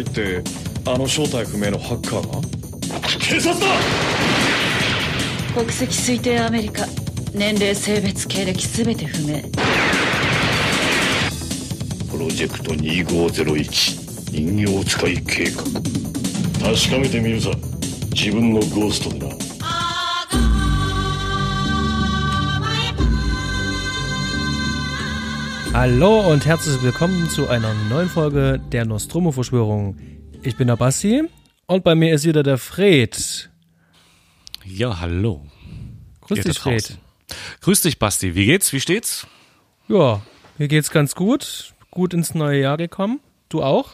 [0.00, 0.42] って
[0.86, 2.40] あの正体不明のハッカーが？
[3.18, 3.66] 警察だ！
[5.54, 6.84] 国籍推定アメリカ
[7.32, 9.42] 年齢性別経歴全て不明。
[12.10, 15.62] プロジェクト2501人形使い計画。
[16.74, 17.50] 確かめてみるさ
[18.14, 19.33] 自分のゴーストでな
[25.86, 29.98] Hallo und herzlich willkommen zu einer neuen Folge der Nostromo-Verschwörung.
[30.42, 31.24] Ich bin der Basti
[31.66, 33.50] und bei mir ist wieder der Fred.
[34.64, 35.46] Ja, hallo.
[36.22, 36.58] Grüß Ihr dich.
[36.58, 36.98] Fred.
[37.60, 38.34] Grüß dich, Basti.
[38.34, 38.72] Wie geht's?
[38.72, 39.26] Wie steht's?
[39.86, 40.22] Ja,
[40.56, 41.74] mir geht's ganz gut.
[41.90, 43.20] Gut ins neue Jahr gekommen.
[43.50, 43.90] Du auch?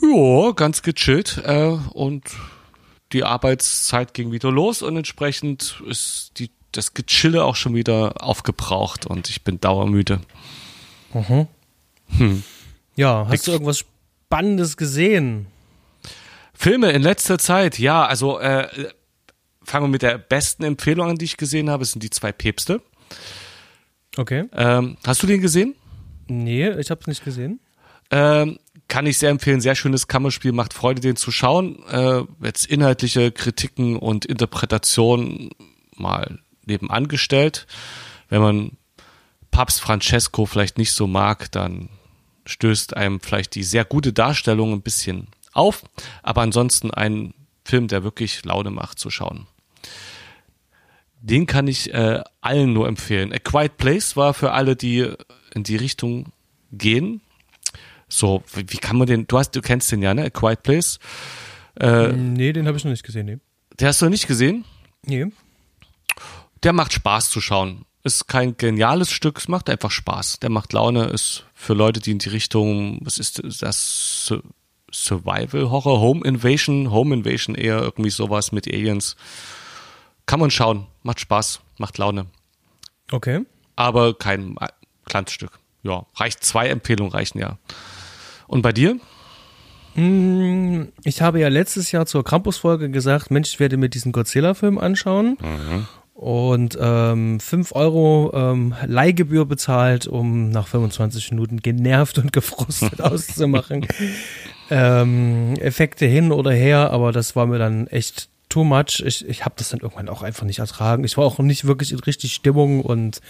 [0.00, 1.42] Ja, ganz gechillt.
[1.44, 2.24] Äh, und
[3.12, 9.04] die Arbeitszeit ging wieder los und entsprechend ist die, das Gechille auch schon wieder aufgebraucht
[9.04, 10.22] und ich bin dauermüde.
[12.96, 15.46] Ja, hast Ich- du irgendwas Spannendes gesehen?
[16.54, 18.68] Filme in letzter Zeit, ja, also äh,
[19.62, 22.32] fangen wir mit der besten Empfehlung an, die ich gesehen habe, es sind die zwei
[22.32, 22.82] Päpste.
[24.16, 24.44] Okay.
[24.52, 25.74] Ähm, hast du den gesehen?
[26.28, 27.60] Nee, ich hab's nicht gesehen.
[28.10, 29.60] Ähm, kann ich sehr empfehlen.
[29.60, 31.82] Sehr schönes Kammerspiel, macht Freude, den zu schauen.
[31.90, 35.50] Äh, jetzt inhaltliche Kritiken und Interpretationen
[35.96, 37.66] mal nebenan gestellt.
[38.28, 38.72] Wenn man
[39.50, 41.88] Papst Francesco vielleicht nicht so mag, dann
[42.46, 45.82] stößt einem vielleicht die sehr gute Darstellung ein bisschen auf.
[46.22, 47.34] Aber ansonsten ein
[47.64, 49.46] Film, der wirklich Laune macht zu schauen.
[51.20, 53.32] Den kann ich äh, allen nur empfehlen.
[53.32, 55.12] A Quiet Place war für alle, die
[55.54, 56.32] in die Richtung
[56.72, 57.20] gehen.
[58.08, 60.24] So, wie, wie kann man den, du hast, du kennst den ja, ne?
[60.24, 60.98] A Quiet Place.
[61.78, 63.26] Äh, nee, den habe ich noch nicht gesehen.
[63.26, 63.38] Nee.
[63.78, 64.64] Der hast du noch nicht gesehen?
[65.04, 65.26] nee.
[66.62, 67.86] Der macht Spaß zu schauen.
[68.02, 70.40] Ist kein geniales Stück, es macht einfach Spaß.
[70.40, 74.26] Der macht Laune, ist für Leute, die in die Richtung, was ist das?
[74.26, 74.42] Su-
[74.92, 79.14] Survival Horror, Home Invasion, Home Invasion eher irgendwie sowas mit Aliens.
[80.26, 82.26] Kann man schauen, macht Spaß, macht Laune.
[83.12, 83.44] Okay.
[83.76, 84.56] Aber kein
[85.04, 85.58] Glanzstück.
[85.82, 87.58] Ja, reicht zwei Empfehlungen reichen ja.
[88.48, 88.98] Und bei dir?
[89.94, 95.36] Ich habe ja letztes Jahr zur Krampus-Folge gesagt, Mensch, ich werde mir diesen Godzilla-Film anschauen.
[96.20, 103.86] Und ähm, 5 Euro ähm, Leihgebühr bezahlt, um nach 25 Minuten genervt und gefrustet auszumachen.
[104.70, 109.02] ähm, Effekte hin oder her, aber das war mir dann echt too much.
[109.02, 111.04] Ich, ich habe das dann irgendwann auch einfach nicht ertragen.
[111.04, 113.22] Ich war auch nicht wirklich in richtig Stimmung und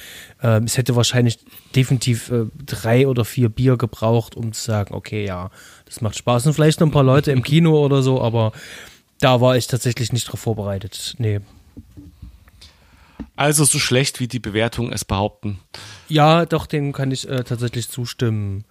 [0.42, 1.38] ähm, es hätte wahrscheinlich
[1.76, 5.52] definitiv äh, drei oder vier Bier gebraucht, um zu sagen, okay, ja,
[5.84, 6.44] das macht Spaß.
[6.46, 8.50] Und vielleicht noch ein paar Leute im Kino oder so, aber
[9.20, 11.14] da war ich tatsächlich nicht drauf vorbereitet.
[11.18, 11.38] Nee.
[13.36, 15.60] Also so schlecht, wie die Bewertungen es behaupten.
[16.08, 18.64] Ja, doch, dem kann ich äh, tatsächlich zustimmen.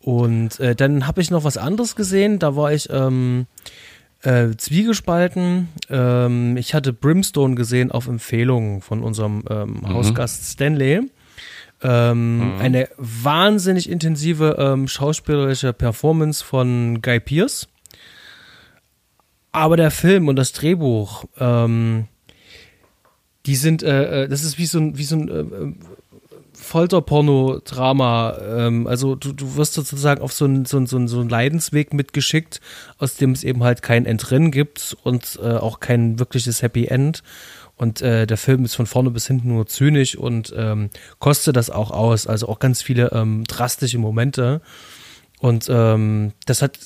[0.00, 2.38] Und äh, dann habe ich noch was anderes gesehen.
[2.38, 3.46] Da war ich ähm,
[4.22, 5.68] äh, zwiegespalten.
[5.88, 11.02] Ähm, ich hatte Brimstone gesehen auf Empfehlung von unserem ähm, Hausgast Stanley.
[11.82, 17.68] Ähm, Eine wahnsinnig intensive ähm, schauspielerische Performance von Guy Pearce.
[19.52, 22.06] Aber der Film und das Drehbuch, ähm,
[23.50, 25.74] die sind, äh, äh, das ist wie so ein, wie so ein äh, äh,
[26.54, 28.38] Folterporno-Drama.
[28.48, 31.92] Ähm, also du, du wirst sozusagen auf so einen so so einen- so einen Leidensweg
[31.92, 32.60] mitgeschickt,
[32.98, 37.24] aus dem es eben halt kein Entrinnen gibt und äh, auch kein wirkliches Happy End.
[37.76, 41.70] Und äh, der Film ist von vorne bis hinten nur zynisch und ähm, kostet das
[41.70, 42.28] auch aus.
[42.28, 44.60] Also auch ganz viele ähm, drastische Momente.
[45.40, 46.78] Und ähm, das hat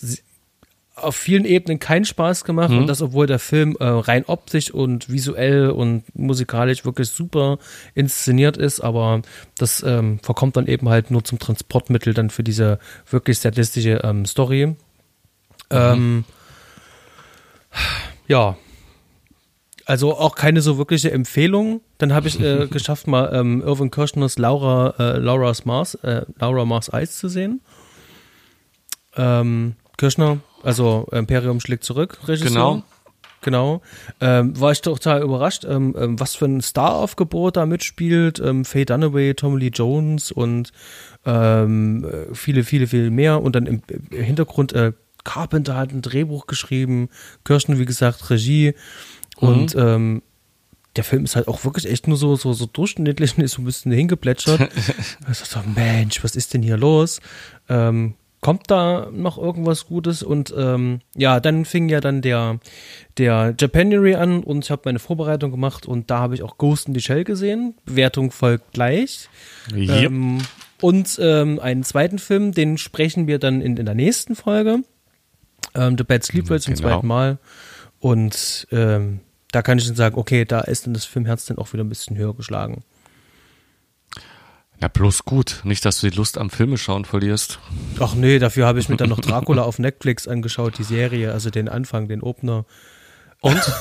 [0.94, 5.10] auf vielen Ebenen keinen Spaß gemacht und das, obwohl der Film äh, rein optisch und
[5.10, 7.58] visuell und musikalisch wirklich super
[7.94, 9.22] inszeniert ist, aber
[9.58, 12.78] das ähm, verkommt dann eben halt nur zum Transportmittel dann für diese
[13.10, 14.76] wirklich sadistische ähm, Story.
[15.70, 16.24] Ähm,
[18.28, 18.56] ja,
[19.86, 21.80] also auch keine so wirkliche Empfehlung.
[21.98, 26.64] Dann habe ich äh, geschafft, mal ähm, Irvin Kirschners Laura, äh, Laura's Mars, äh, Laura
[26.64, 27.60] Mars Eis zu sehen.
[29.16, 32.50] Ähm, Kirschner, also Imperium schlägt zurück, Regisseur.
[32.50, 32.82] Genau.
[33.44, 33.82] Genau.
[34.22, 38.40] Ähm, war ich total überrascht, ähm, ähm, was für ein Star-Aufgebot da mitspielt.
[38.40, 40.72] Ähm, Faye Dunaway, Tommy Lee Jones und
[41.26, 43.42] ähm, äh, viele, viele, viele mehr.
[43.42, 44.92] Und dann im, im Hintergrund äh,
[45.24, 47.10] Carpenter hat ein Drehbuch geschrieben,
[47.44, 48.74] Kirschner, wie gesagt, Regie.
[49.36, 50.22] Und ähm,
[50.96, 53.62] der Film ist halt auch wirklich echt nur so, so, so durchschnittlich und ist so
[53.62, 54.70] ein bisschen hingeplätschert.
[54.74, 54.86] ich
[55.26, 57.20] dachte, so, Mensch, was ist denn hier los?
[57.68, 58.14] Ähm,
[58.44, 60.22] kommt da noch irgendwas Gutes?
[60.22, 62.60] Und ähm, ja, dann fing ja dann der,
[63.16, 66.86] der Japanuary an und ich habe meine Vorbereitung gemacht und da habe ich auch Ghost
[66.86, 67.74] in the Shell gesehen.
[67.86, 69.30] Bewertung folgt gleich.
[69.74, 70.10] Yep.
[70.10, 70.38] Ähm,
[70.82, 74.80] und ähm, einen zweiten Film, den sprechen wir dann in, in der nächsten Folge.
[75.74, 76.88] Ähm, The Bad Sleep World zum Genau.
[76.88, 77.38] zweiten Mal.
[77.98, 79.20] Und ähm,
[79.52, 81.88] da kann ich dann sagen, okay, da ist dann das Filmherz dann auch wieder ein
[81.88, 82.84] bisschen höher geschlagen.
[84.80, 85.60] Ja, bloß gut.
[85.64, 87.58] Nicht, dass du die Lust am Filme schauen verlierst.
[88.00, 91.50] Ach nee, dafür habe ich mir dann noch Dracula auf Netflix angeschaut, die Serie, also
[91.50, 92.64] den Anfang, den Opener.
[93.40, 93.62] Und?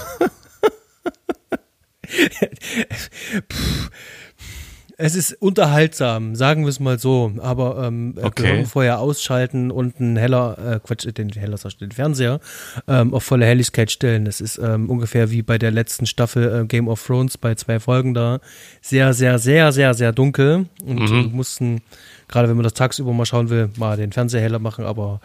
[4.97, 8.43] Es ist unterhaltsam, sagen wir es mal so, aber ähm, Okay.
[8.43, 12.39] Gehirn vorher ausschalten und einen heller, äh, Quatsch, den heller, den Fernseher
[12.87, 14.25] ähm, auf volle Helligkeit stellen.
[14.25, 17.79] Das ist ähm, ungefähr wie bei der letzten Staffel äh, Game of Thrones bei zwei
[17.79, 18.39] Folgen da.
[18.81, 21.09] Sehr, sehr, sehr, sehr, sehr dunkel und Mhm.
[21.09, 21.81] wir mussten,
[22.27, 25.21] gerade wenn man das tagsüber mal schauen will, mal den Fernseher heller machen, aber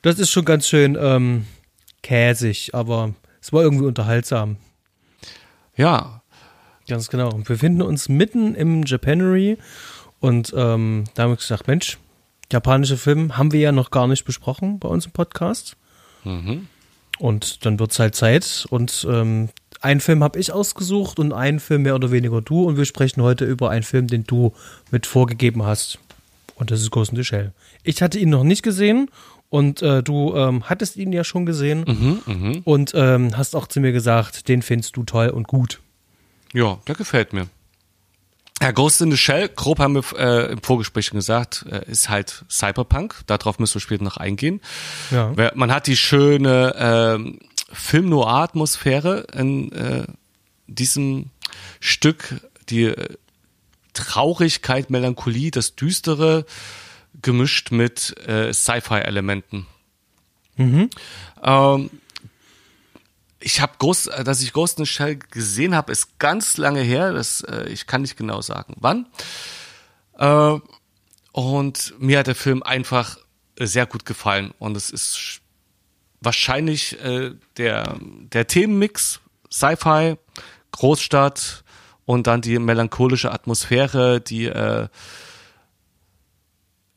[0.00, 1.44] das ist schon ganz schön ähm,
[2.02, 3.12] käsig, aber
[3.42, 4.56] es war irgendwie unterhaltsam.
[5.76, 6.22] Ja,
[6.88, 7.28] Ganz genau.
[7.30, 9.58] Und wir befinden uns mitten im Japanery
[10.20, 11.98] und ähm, da haben wir gesagt, Mensch,
[12.50, 15.76] japanische Film haben wir ja noch gar nicht besprochen bei uns im Podcast.
[17.18, 19.48] Und dann wird es halt Zeit und ähm,
[19.80, 23.22] einen Film habe ich ausgesucht und einen Film mehr oder weniger du und wir sprechen
[23.22, 24.52] heute über einen Film, den du
[24.90, 25.98] mit vorgegeben hast.
[26.54, 27.52] Und das ist Ghost in the Shell.
[27.84, 29.10] Ich hatte ihn noch nicht gesehen
[29.50, 31.84] und äh, du ähm, hattest ihn ja schon gesehen
[32.64, 35.80] und ähm, hast auch zu mir gesagt, den findest du toll und gut.
[36.52, 37.48] Ja, der gefällt mir.
[38.60, 42.08] Ja, Ghost in the Shell, grob haben wir äh, im Vorgespräch schon gesagt, äh, ist
[42.08, 43.22] halt Cyberpunk.
[43.26, 44.60] Darauf müssen wir später noch eingehen.
[45.10, 45.32] Ja.
[45.54, 47.38] Man hat die schöne ähm,
[47.72, 50.06] Film-Noir-Atmosphäre in äh,
[50.66, 51.30] diesem
[51.78, 52.34] Stück,
[52.68, 53.14] die äh,
[53.94, 56.44] Traurigkeit, Melancholie, das Düstere,
[57.22, 59.66] gemischt mit äh, Sci-Fi-Elementen.
[60.56, 61.90] Ähm,
[63.40, 66.80] ich habe Ghost, äh, dass ich Ghost in the Shell gesehen habe, ist ganz lange
[66.80, 67.12] her.
[67.12, 69.06] Das, äh, ich kann nicht genau sagen, wann.
[70.18, 70.58] Äh,
[71.32, 73.18] und mir hat der Film einfach
[73.56, 74.52] äh, sehr gut gefallen.
[74.58, 75.40] Und es ist sch-
[76.20, 79.20] wahrscheinlich äh, der, der Themenmix,
[79.50, 80.16] Sci-Fi,
[80.72, 81.62] Großstadt
[82.04, 84.88] und dann die melancholische Atmosphäre, die äh,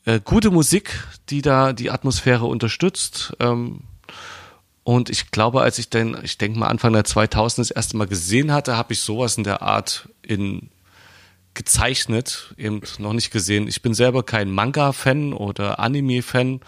[0.06, 3.34] äh, gute Musik, die da die Atmosphäre unterstützt.
[3.40, 3.82] Ähm,
[4.84, 8.08] und ich glaube, als ich dann, ich denke mal Anfang der 2000 das erste Mal
[8.08, 10.70] gesehen hatte, habe ich sowas in der Art in
[11.54, 13.68] gezeichnet, eben noch nicht gesehen.
[13.68, 16.62] Ich bin selber kein Manga-Fan oder Anime-Fan.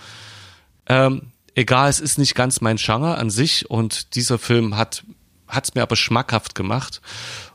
[0.87, 5.03] Ähm, egal, es ist nicht ganz mein Genre an sich und dieser Film hat
[5.47, 7.01] es mir aber schmackhaft gemacht.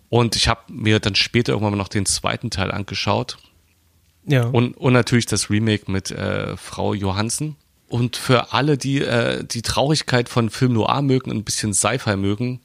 [0.08, 3.36] Und ich habe mir dann später irgendwann mal noch den zweiten Teil angeschaut.
[4.24, 4.44] Ja.
[4.44, 7.56] Und, und natürlich das Remake mit äh, Frau Johansen.
[7.88, 12.16] Und für alle, die äh, die Traurigkeit von Film Noir mögen und ein bisschen Sci-Fi
[12.16, 12.60] mögen,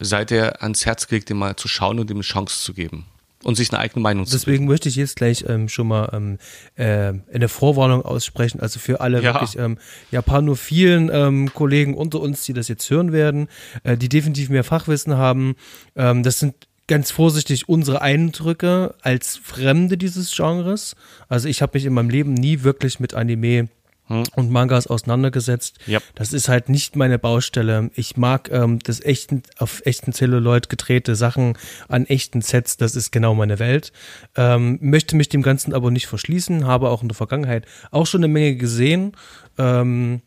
[0.00, 3.04] seid ihr ans Herz gelegt, den mal zu schauen und ihm eine Chance zu geben.
[3.42, 6.38] Und sich eine eigene Meinung zu Deswegen möchte ich jetzt gleich ähm, schon mal ähm,
[6.76, 8.60] äh, eine Vorwarnung aussprechen.
[8.60, 9.34] Also für alle Ja.
[9.34, 9.76] wirklich ähm,
[10.10, 13.48] japanophilen ähm, Kollegen unter uns, die das jetzt hören werden,
[13.82, 15.56] äh, die definitiv mehr Fachwissen haben.
[15.94, 16.54] Ähm, das sind
[16.86, 20.96] ganz vorsichtig unsere Eindrücke als Fremde dieses Genres.
[21.28, 23.68] Also ich habe mich in meinem Leben nie wirklich mit Anime
[24.08, 25.78] und Mangas auseinandergesetzt.
[25.88, 26.02] Yep.
[26.14, 27.90] Das ist halt nicht meine Baustelle.
[27.94, 31.56] Ich mag ähm, das echten, auf echten Celluloid gedrehte Sachen
[31.88, 33.92] an echten Sets, das ist genau meine Welt.
[34.36, 38.22] Ähm, möchte mich dem Ganzen aber nicht verschließen, habe auch in der Vergangenheit auch schon
[38.22, 39.12] eine Menge gesehen.
[39.58, 40.20] Ähm,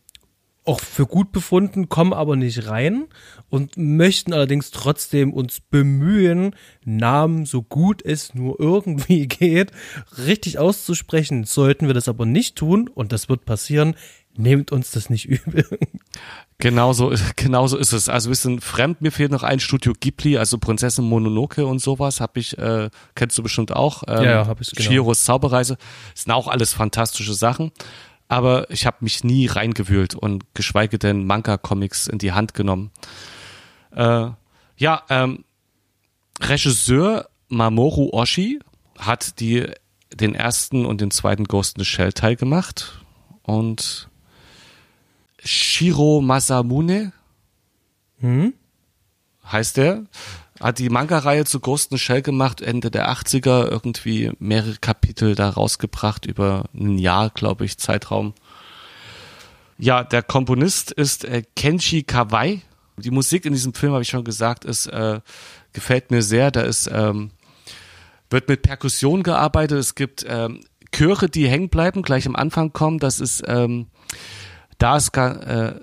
[0.68, 3.06] auch für gut befunden, kommen aber nicht rein
[3.50, 9.72] und möchten allerdings trotzdem uns bemühen, Namen so gut es nur irgendwie geht,
[10.26, 11.46] richtig auszusprechen.
[11.46, 13.96] Sollten wir das aber nicht tun, und das wird passieren,
[14.38, 15.66] nehmt uns das nicht übel.
[16.60, 18.10] Genauso, genauso ist es.
[18.10, 19.02] Also ein bisschen fremd.
[19.02, 22.20] Mir fehlt noch ein Studio Ghibli, also Prinzessin Mononoke und sowas.
[22.20, 24.04] Hab ich, äh, kennst du bestimmt auch.
[24.08, 24.88] Ähm, Ja, ja, hab ich, genau.
[24.88, 25.78] Chihiros Zauberreise.
[26.14, 27.72] Das sind auch alles fantastische Sachen.
[28.28, 32.92] Aber ich habe mich nie reingewühlt und geschweige denn Manga-Comics in die Hand genommen.
[33.92, 34.30] Äh,
[34.78, 35.46] ja, ähm,
[36.42, 38.60] Regisseur Mamoru Oshii
[38.98, 39.66] hat die,
[40.14, 43.02] den ersten und den zweiten Ghost in the Shell Teil gemacht.
[43.44, 44.10] Und
[45.44, 47.14] Shiro Masamune
[49.50, 50.04] heißt der,
[50.60, 55.50] hat die Manga-Reihe zu Ghost in Shell gemacht, Ende der 80er, irgendwie mehrere Kapitel da
[55.50, 58.34] rausgebracht, über ein Jahr, glaube ich, Zeitraum.
[59.78, 62.62] Ja, der Komponist ist äh, Kenshi Kawai.
[62.98, 65.20] Die Musik in diesem Film, habe ich schon gesagt, ist, äh,
[65.74, 66.50] gefällt mir sehr.
[66.50, 67.30] Da ist, ähm,
[68.30, 69.78] wird mit Perkussion gearbeitet.
[69.78, 70.62] Es gibt ähm,
[70.92, 72.98] Chöre, die hängen bleiben, gleich am Anfang kommen.
[72.98, 73.88] Das ist ähm,
[74.78, 75.80] da ist äh,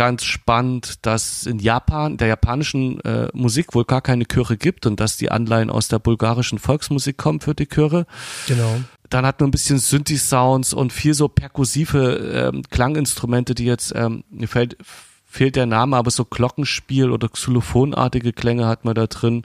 [0.00, 4.98] ganz spannend, dass in Japan, der japanischen äh, Musik wohl gar keine Chöre gibt und
[4.98, 8.06] dass die Anleihen aus der bulgarischen Volksmusik kommen für die Chöre.
[8.48, 8.80] Genau.
[9.10, 14.24] Dann hat man ein bisschen Synthi-Sounds und viel so perkussive ähm, Klanginstrumente, die jetzt, ähm,
[14.30, 14.78] mir fällt,
[15.26, 19.42] fehlt der Name, aber so Glockenspiel oder Xylophonartige Klänge hat man da drin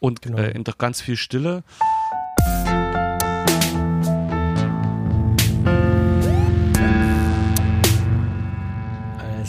[0.00, 0.38] und Genau.
[0.38, 1.62] äh, doch ganz viel Stille.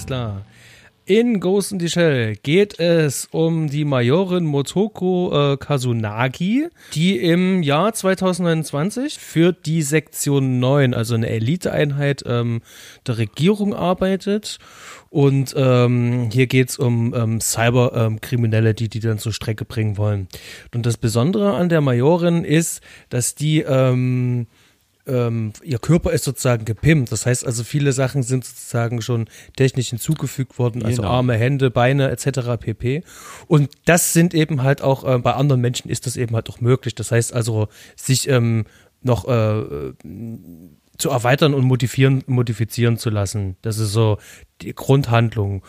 [0.06, 0.46] Klar.
[1.06, 7.62] In Ghost in the Shell geht es um die Majorin Motoko äh, Kazunagi, die im
[7.62, 12.62] Jahr 2029 für die Sektion 9, also eine Eliteeinheit ähm,
[13.06, 14.60] der Regierung arbeitet.
[15.10, 20.30] Und ähm, hier geht's um ähm, Cyberkriminelle, die die dann zur Strecke bringen wollen.
[20.74, 23.60] Und das Besondere an der Majorin ist, dass die
[25.06, 27.12] ähm, ihr Körper ist sozusagen gepimpt.
[27.12, 31.14] Das heißt also, viele Sachen sind sozusagen schon technisch hinzugefügt worden, also Genau.
[31.14, 32.58] Arme, Hände, Beine etc.
[32.60, 33.04] pp.
[33.48, 36.62] Und das sind eben halt auch, äh, bei anderen Menschen ist das eben halt auch
[36.62, 36.96] möglich.
[36.96, 38.66] Das heißt also, sich ähm,
[39.02, 39.94] noch äh, äh,
[40.98, 43.58] zu erweitern und modifizieren, modifizieren zu lassen.
[43.62, 44.18] Das ist so
[44.62, 45.64] die Grundhandlung.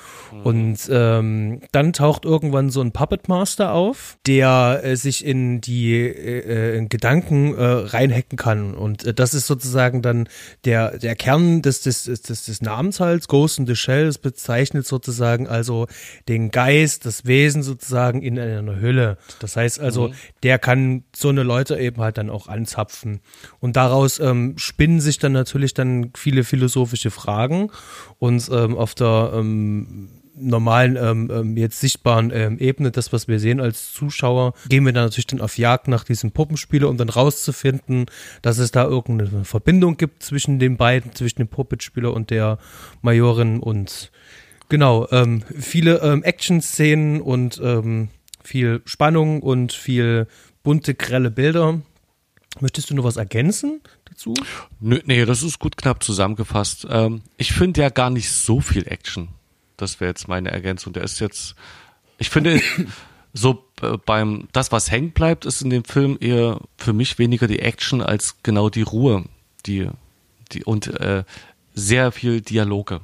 [0.45, 5.95] Und ähm, dann taucht irgendwann so ein Puppet Master auf, der äh, sich in die
[5.95, 8.75] äh, äh, in Gedanken äh, reinhacken kann.
[8.75, 10.29] Und äh, das ist sozusagen dann
[10.64, 14.07] der, der Kern des, des, des, des, Namens halt, Ghost in the Shell.
[14.07, 15.87] Es bezeichnet sozusagen also
[16.29, 19.19] den Geist, das Wesen sozusagen in einer Hülle.
[19.41, 20.12] Das heißt also,
[20.43, 23.21] der kann so eine Leute eben halt dann auch anzapfen.
[23.61, 27.71] Und daraus ähm, spinnen sich dann natürlich dann viele philosophische Fragen.
[28.19, 33.38] Und ähm, auf der ähm, normalen, ähm, ähm, jetzt sichtbaren ähm, Ebene, das, was wir
[33.38, 37.09] sehen als Zuschauer, gehen wir dann natürlich dann auf Jagd nach diesem Puppenspieler, um dann
[37.09, 38.07] rauszufinden,
[38.43, 42.59] dass es da irgendeine Verbindung gibt zwischen den beiden, zwischen dem Puppetspieler und der
[43.02, 44.11] Majorin und
[44.69, 48.09] genau, ähm, viele ähm, Action-Szenen und ähm,
[48.43, 50.26] viel Spannung und viel
[50.62, 51.81] bunte, grelle Bilder.
[52.61, 54.35] Möchtest du noch was ergänzen dazu?
[54.81, 56.87] Nö, nee, das ist gut knapp zusammengefasst.
[56.89, 59.29] Ähm, ich finde ja gar nicht so viel Action.
[59.77, 60.93] Das wäre jetzt meine Ergänzung.
[60.93, 61.57] Der ist jetzt,
[62.19, 62.61] ich finde,
[63.33, 67.49] so äh, beim, das, was hängen bleibt, ist in dem Film eher für mich weniger
[67.49, 69.25] die Action als genau die Ruhe,
[69.67, 69.89] die,
[70.53, 71.25] die und äh,
[71.75, 73.01] sehr viel Dialoge.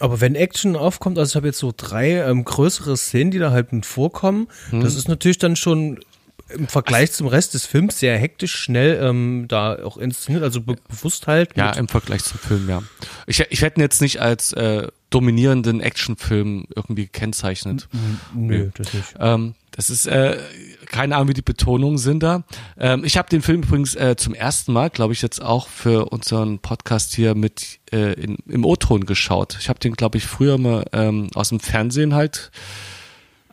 [0.00, 3.52] Aber wenn Action aufkommt, also ich habe jetzt so drei ähm, größere Szenen, die da
[3.52, 4.80] halt mit vorkommen, Hm.
[4.80, 6.00] das ist natürlich dann schon
[6.48, 10.76] im Vergleich zum Rest des Films sehr hektisch, schnell ähm, da auch inszeniert, also be
[10.88, 11.56] bewusst halt.
[11.56, 12.82] Ja, im Vergleich zum Film, ja.
[13.26, 17.88] Ich, ich hätte ihn jetzt nicht als äh, dominierenden Actionfilm irgendwie gekennzeichnet.
[18.34, 19.14] nö, das nicht.
[19.18, 20.38] Ähm, das ist äh,
[20.86, 22.44] keine Ahnung, wie die Betonungen sind da.
[22.78, 26.06] Ähm, ich habe den Film übrigens äh, zum ersten Mal, glaube ich, jetzt auch für
[26.12, 29.56] unseren Podcast hier mit äh, in, im O-Ton geschaut.
[29.60, 32.52] Ich habe den, glaube ich, früher mal ähm, aus dem Fernsehen halt,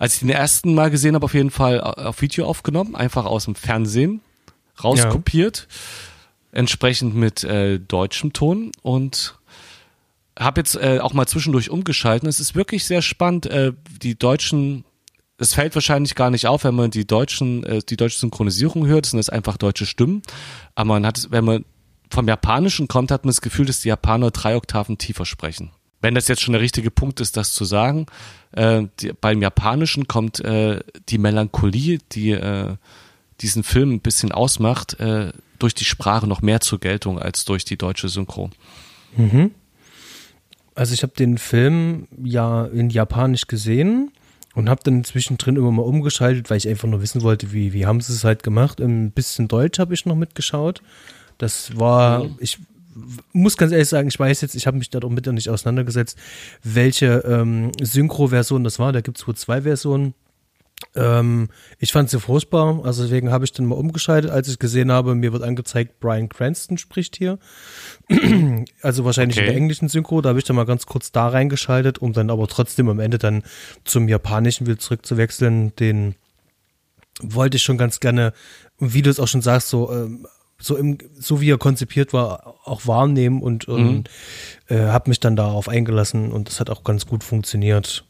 [0.02, 3.26] als ich den ersten Mal gesehen habe, auf jeden Fall au- auf Video aufgenommen, einfach
[3.26, 4.22] aus dem Fernsehen
[4.84, 5.68] rauskopiert,
[6.52, 9.36] entsprechend mit äh, deutschem Ton und
[10.40, 12.28] habe jetzt äh, auch mal zwischendurch umgeschalten.
[12.28, 14.84] Es ist wirklich sehr spannend, äh, die deutschen
[15.38, 19.08] es fällt wahrscheinlich gar nicht auf, wenn man die deutschen, äh, die deutsche Synchronisierung hört,
[19.08, 20.22] sind das einfach deutsche Stimmen.
[20.76, 21.66] Aber man hat, wenn man
[22.12, 25.72] vom Japanischen kommt, hat man das Gefühl, dass die Japaner drei Oktaven tiefer sprechen.
[26.02, 28.08] Wenn das jetzt schon der richtige Punkt ist, das zu sagen,
[28.54, 30.80] äh, die, beim Japanischen kommt äh,
[31.10, 32.76] die Melancholie, die äh,
[33.42, 37.66] diesen Film ein bisschen ausmacht, äh, durch die Sprache noch mehr zur Geltung als durch
[37.66, 38.50] die deutsche Synchro.
[40.74, 44.12] Also ich habe den Film ja in Japanisch gesehen
[44.56, 47.86] und habe dann zwischendrin immer mal umgeschaltet, weil ich einfach nur wissen wollte, wie, wie
[47.86, 48.80] haben sie es halt gemacht.
[48.80, 50.82] Ein bisschen Deutsch habe ich noch mitgeschaut.
[51.38, 52.60] Das war, ich
[53.34, 56.18] muss ganz ehrlich sagen, ich weiß jetzt, ich habe mich damit noch nicht auseinandergesetzt,
[56.64, 58.92] welche ähm, Synchro-Version das war.
[58.92, 60.14] Da gibt es wohl zwei Versionen.
[60.96, 64.92] Ähm, ich fand sie furchtbar, also deswegen habe ich dann mal umgeschaltet, als ich gesehen
[64.92, 67.38] habe, mir wird angezeigt, Brian Cranston spricht hier.
[68.82, 69.52] also wahrscheinlich in Okay.
[69.52, 72.48] der englischen Synchro, da habe ich dann mal ganz kurz da reingeschaltet, um dann aber
[72.48, 73.44] trotzdem am Ende dann
[73.86, 75.76] zum japanischen wieder zurückzuwechseln.
[75.76, 76.16] Den
[77.22, 78.34] wollte ich schon ganz gerne,
[78.80, 80.28] wie du es auch schon sagst, so, ähm,
[80.62, 84.10] so, im, so wie er konzipiert war, auch wahrnehmen und, und
[84.68, 88.06] äh, habe mich dann darauf eingelassen und das hat auch ganz gut funktioniert.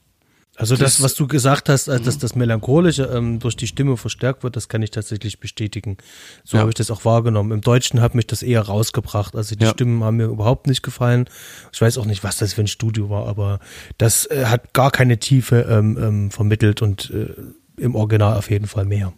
[0.58, 3.96] Also das, Das- was du gesagt hast, äh, dass das Melancholische ähm, durch die Stimme
[3.98, 5.98] verstärkt wird, das kann ich tatsächlich bestätigen.
[6.44, 6.62] So Ja.
[6.62, 7.52] habe ich das auch wahrgenommen.
[7.52, 9.34] Im Deutschen hat mich das eher rausgebracht.
[9.36, 9.72] Also die Ja.
[9.72, 11.28] Stimmen haben mir überhaupt nicht gefallen.
[11.72, 13.60] Ich weiß auch nicht, was das für ein Studio war, aber
[13.98, 17.34] das äh, hat gar keine Tiefe ähm, ähm, vermittelt und äh,
[17.82, 19.14] im Original auf jeden Fall mehr.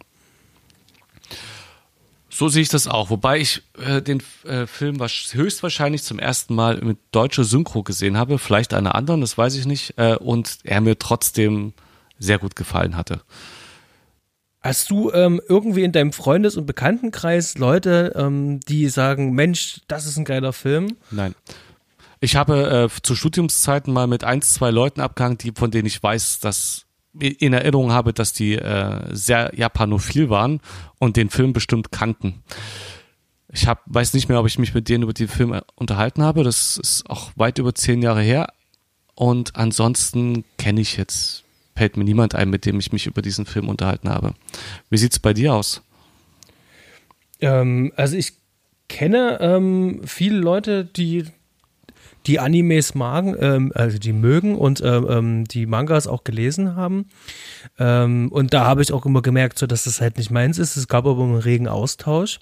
[2.36, 3.10] So sehe ich das auch.
[3.10, 8.40] Wobei ich äh, den äh, Film höchstwahrscheinlich zum ersten Mal mit deutscher Synchro gesehen habe.
[8.40, 9.94] Vielleicht einer anderen, das weiß ich nicht.
[9.98, 11.74] Äh, und er mir trotzdem
[12.18, 13.20] sehr gut gefallen hatte.
[14.60, 20.04] Hast du ähm, irgendwie in deinem Freundes- und Bekanntenkreis Leute, ähm, die sagen, Mensch, das
[20.04, 20.96] ist ein geiler Film?
[21.12, 21.36] Nein.
[22.18, 26.02] Ich habe äh, zu Studiumszeiten mal mit ein, zwei Leuten abgehangen, die, von denen ich
[26.02, 26.86] weiß, dass
[27.18, 30.60] in Erinnerung habe, dass die äh, sehr japanophil waren
[30.98, 32.42] und den Film bestimmt kannten.
[33.52, 36.42] Ich hab, weiß nicht mehr, ob ich mich mit denen über den Film unterhalten habe.
[36.42, 38.48] Das ist auch weit über zehn Jahre her.
[39.14, 41.44] Und ansonsten kenne ich jetzt
[41.76, 44.34] fällt mir niemand ein, mit dem ich mich über diesen Film unterhalten habe.
[44.90, 45.82] Wie sieht's bei dir aus?
[47.40, 48.32] Ähm, also ich
[48.88, 51.26] kenne ähm, viele Leute, die
[52.26, 57.06] die Animes magen, ähm, also die mögen und ähm, ähm, die Mangas auch gelesen haben.
[57.78, 60.76] Ähm, und da habe ich auch immer gemerkt, so dass das halt nicht meins ist.
[60.76, 62.40] Es gab aber einen regen Austausch.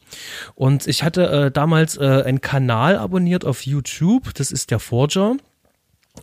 [0.54, 4.34] Und ich hatte äh, damals äh, einen Kanal abonniert auf YouTube.
[4.34, 5.36] Das ist der Forger.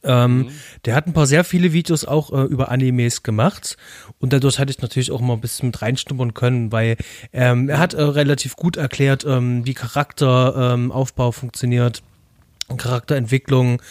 [0.03, 0.49] Ähm, mhm.
[0.85, 3.75] Der hat ein paar sehr viele Videos auch äh, über Animes gemacht
[4.19, 6.95] und dadurch hatte ich natürlich auch mal ein bisschen mit reinstummern können, weil
[7.33, 12.03] ähm, er hat äh, relativ gut erklärt, ähm, wie Charakteraufbau ähm, funktioniert,
[12.77, 13.81] Charakterentwicklung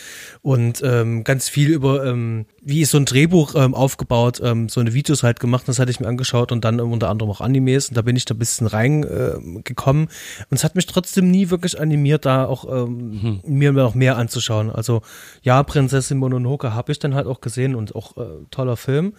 [0.49, 4.81] und ähm, ganz viel über, ähm, wie ist so ein Drehbuch ähm, aufgebaut, ähm, so
[4.81, 7.91] eine Videos halt gemacht, das hatte ich mir angeschaut und dann unter anderem auch Animes
[7.91, 11.51] und da bin ich da ein bisschen reingekommen äh, und es hat mich trotzdem nie
[11.51, 13.59] wirklich animiert, da auch ähm, mhm.
[13.59, 14.71] mir noch mehr anzuschauen.
[14.71, 15.03] Also
[15.43, 19.13] ja, Prinzessin Mononoke habe ich dann halt auch gesehen und auch äh, toller Film.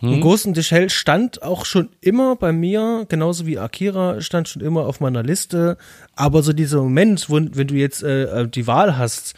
[0.00, 0.12] Mhm.
[0.12, 4.48] Und Ghost in the Shell stand auch schon immer bei mir, genauso wie Akira stand
[4.48, 5.78] schon immer auf meiner Liste,
[6.14, 9.34] aber so dieser Moment, wo, wenn du jetzt äh, äh die Wahl hast,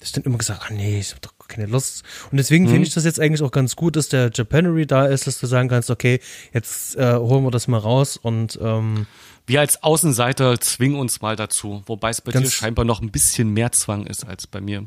[0.00, 2.04] ich dann immer gesagt, ah nee, ich hab doch keine Lust.
[2.30, 2.70] Und deswegen mhm.
[2.70, 5.46] finde ich das jetzt eigentlich auch ganz gut, dass der Japanery da ist, dass du
[5.46, 6.20] sagen kannst, okay,
[6.52, 9.06] jetzt äh, holen wir das mal raus und ähm,
[9.46, 13.50] wir als Außenseiter zwingen uns mal dazu, wobei es bei dir scheinbar noch ein bisschen
[13.52, 14.86] mehr Zwang ist als bei mir.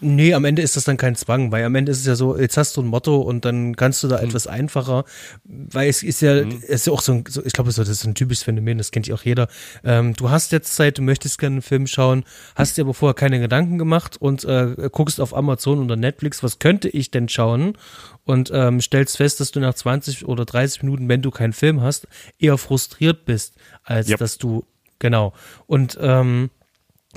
[0.00, 2.36] Nee, am Ende ist das dann kein Zwang, weil am Ende ist es ja so,
[2.36, 4.28] jetzt hast du ein Motto und dann kannst du da mhm.
[4.28, 5.04] etwas einfacher,
[5.44, 6.58] weil es ist ja, mhm.
[6.62, 8.90] es ist ja auch so, ein, so ich glaube, das ist ein typisches Phänomen, das
[8.90, 9.48] kennt ja auch jeder.
[9.84, 13.14] Ähm, du hast jetzt Zeit, du möchtest gerne einen Film schauen, hast dir aber vorher
[13.14, 17.78] keine Gedanken gemacht und äh, guckst auf Amazon oder Netflix, was könnte ich denn schauen?
[18.24, 21.80] Und ähm, stellst fest, dass du nach 20 oder 30 Minuten, wenn du keinen Film
[21.80, 23.54] hast, eher frustriert bist,
[23.84, 24.18] als yep.
[24.18, 24.64] dass du,
[24.98, 25.32] genau.
[25.66, 26.50] Und ähm,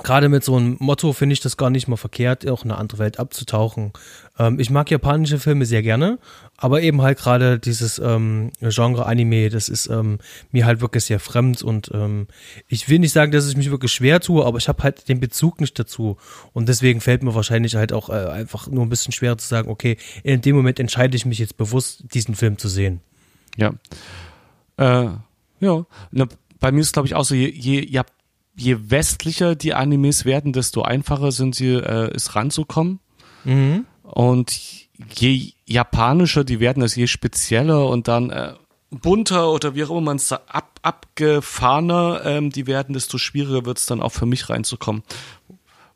[0.04, 2.80] gerade mit so einem Motto finde ich das gar nicht mal verkehrt, auch in eine
[2.80, 3.94] andere Welt abzutauchen.
[4.38, 6.20] Ähm, ich mag japanische Filme sehr gerne,
[6.58, 10.20] aber eben halt gerade dieses ähm, Genre Anime, das ist ähm,
[10.52, 12.28] mir halt wirklich sehr fremd und ähm,
[12.68, 15.20] ich will nicht sagen, dass ich mich wirklich schwer tue, aber ich habe halt den
[15.20, 16.18] Bezug nicht dazu
[16.54, 19.70] und deswegen fällt mir wahrscheinlich halt auch äh, einfach nur ein bisschen schwer zu sagen,
[19.70, 23.02] okay, in dem Moment entscheide ich mich jetzt bewusst, diesen Film zu sehen.
[23.58, 23.74] Ja.
[24.78, 25.10] Äh,
[25.60, 25.86] ja.
[26.12, 26.28] Na,
[26.60, 28.02] bei mir ist glaube ich auch so, je, je, je
[28.60, 33.00] je westlicher die Animes werden, desto einfacher sind sie, äh, es ranzukommen.
[33.44, 33.86] Mhm.
[34.04, 34.60] Und
[35.16, 38.54] je japanischer die werden, also je spezieller und dann äh,
[38.92, 43.78] bunter oder wie auch immer man es ab, abgefahrener ähm, die werden, desto schwieriger wird
[43.78, 45.04] es dann auch für mich reinzukommen.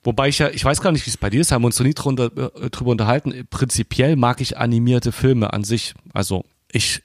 [0.03, 1.79] Wobei ich ja, ich weiß gar nicht, wie es bei dir ist, haben wir uns
[1.79, 3.47] noch nie drunter, äh, drüber unterhalten.
[3.49, 5.95] Prinzipiell mag ich animierte Filme an sich.
[6.13, 7.03] Also ich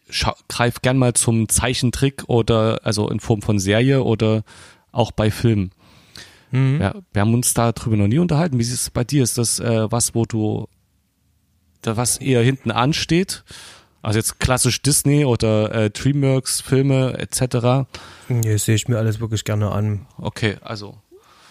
[0.48, 4.42] greife gern mal zum Zeichentrick oder also in Form von Serie oder
[4.92, 5.70] auch bei Filmen.
[6.50, 6.80] Mhm.
[6.80, 8.58] Ja, wir haben uns darüber noch nie unterhalten.
[8.58, 9.22] Wie ist es bei dir?
[9.22, 10.66] Ist das äh, was, wo du
[11.82, 13.44] da was eher hinten ansteht?
[14.02, 17.88] Also jetzt klassisch Disney oder äh, DreamWorks Filme etc.
[18.28, 20.06] Nee, sehe ich mir alles wirklich gerne an.
[20.16, 20.96] Okay, also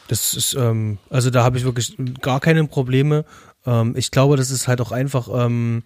[0.08, 3.26] das ist ähm, also da habe ich wirklich gar keine Probleme.
[3.65, 5.84] Ähm, ich glaube, das ist halt auch einfach ähm,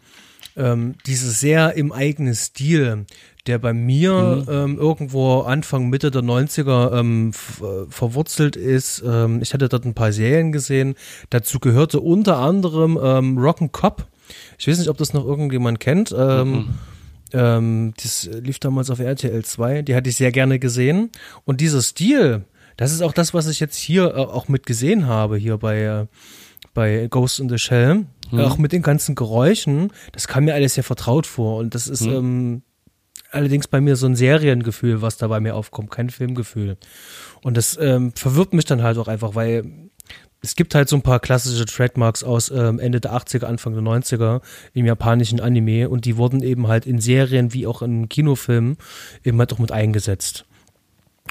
[0.55, 3.05] ähm, dieses sehr im eigenen Stil
[3.47, 4.53] der bei mir mhm.
[4.53, 9.03] ähm, irgendwo Anfang, Mitte der 90er ähm, äh, verwurzelt ist.
[9.05, 10.95] Ähm, ich hatte dort ein paar Serien gesehen.
[11.29, 14.05] Dazu gehörte unter anderem ähm, Rock'n'Cop.
[14.57, 16.13] Ich weiß nicht, ob das noch irgendjemand kennt.
[16.17, 16.69] Ähm, mhm.
[17.33, 19.81] ähm, das lief damals auf RTL 2.
[19.81, 21.09] Die hatte ich sehr gerne gesehen.
[21.43, 22.45] Und dieser Stil,
[22.77, 25.81] das ist auch das, was ich jetzt hier äh, auch mit gesehen habe, hier bei,
[25.81, 26.05] äh,
[26.73, 28.05] bei Ghost in the Shell.
[28.31, 28.39] Mhm.
[28.39, 31.57] Auch mit den ganzen Geräuschen, das kam mir alles sehr vertraut vor.
[31.57, 32.13] Und das ist, mhm.
[32.13, 32.61] ähm,
[33.31, 36.77] allerdings bei mir so ein Seriengefühl, was da bei mir aufkommt, kein Filmgefühl.
[37.41, 39.89] Und das ähm, verwirrt mich dann halt auch einfach, weil
[40.41, 43.83] es gibt halt so ein paar klassische Trademarks aus ähm, Ende der 80er, Anfang der
[43.83, 44.41] 90er
[44.73, 48.77] im japanischen Anime und die wurden eben halt in Serien wie auch in Kinofilmen
[49.23, 50.45] eben halt auch mit eingesetzt.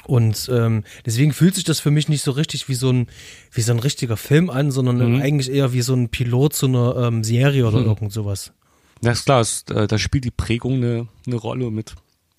[0.07, 3.07] Und ähm, deswegen fühlt sich das für mich nicht so richtig wie so ein,
[3.51, 5.21] wie so ein richtiger Film an, sondern mhm.
[5.21, 7.87] eigentlich eher wie so ein Pilot zu einer ähm, Serie oder mhm.
[7.87, 8.53] irgend sowas.
[9.01, 11.95] Ja, ist klar, äh, da spielt die Prägung eine, eine Rolle mit.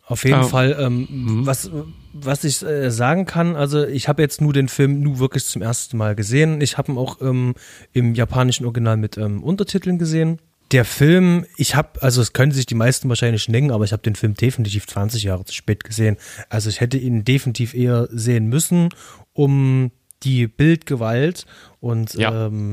[0.07, 1.07] Auf jeden Ah, Fall, ähm,
[1.47, 1.71] was,
[2.13, 5.63] was ich äh, sagen kann, also ich habe jetzt nur den Film nur wirklich zum
[5.63, 6.61] ersten Mal gesehen.
[6.61, 7.55] Ich habe ihn auch ähm,
[7.93, 10.39] im japanischen Original mit ähm, Untertiteln gesehen.
[10.73, 14.03] Der Film, ich habe, also es können sich die meisten wahrscheinlich denken, aber ich habe
[14.03, 16.17] den Film definitiv 20 Jahre zu spät gesehen.
[16.49, 18.89] Also ich hätte ihn definitiv eher sehen müssen,
[19.35, 21.47] um die Bildgewalt
[21.81, 22.47] und Ja.
[22.47, 22.71] ähm,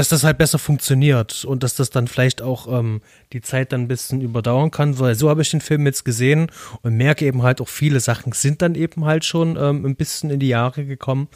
[0.00, 3.02] dass das halt besser funktioniert und dass das dann vielleicht auch ähm,
[3.34, 6.50] die Zeit dann ein bisschen überdauern kann, weil so habe ich den Film jetzt gesehen
[6.80, 10.30] und merke eben halt auch viele Sachen sind dann eben halt schon ähm, ein bisschen
[10.30, 11.28] in die Jahre gekommen,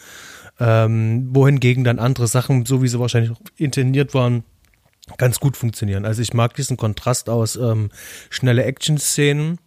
[0.59, 4.45] ähm, wohingegen dann andere Sachen, so wie sie wahrscheinlich intendiert waren,
[5.19, 6.07] ganz gut funktionieren.
[6.07, 7.91] Also ich mag diesen Kontrast aus ähm,
[8.31, 9.59] schnelle Action-Szenen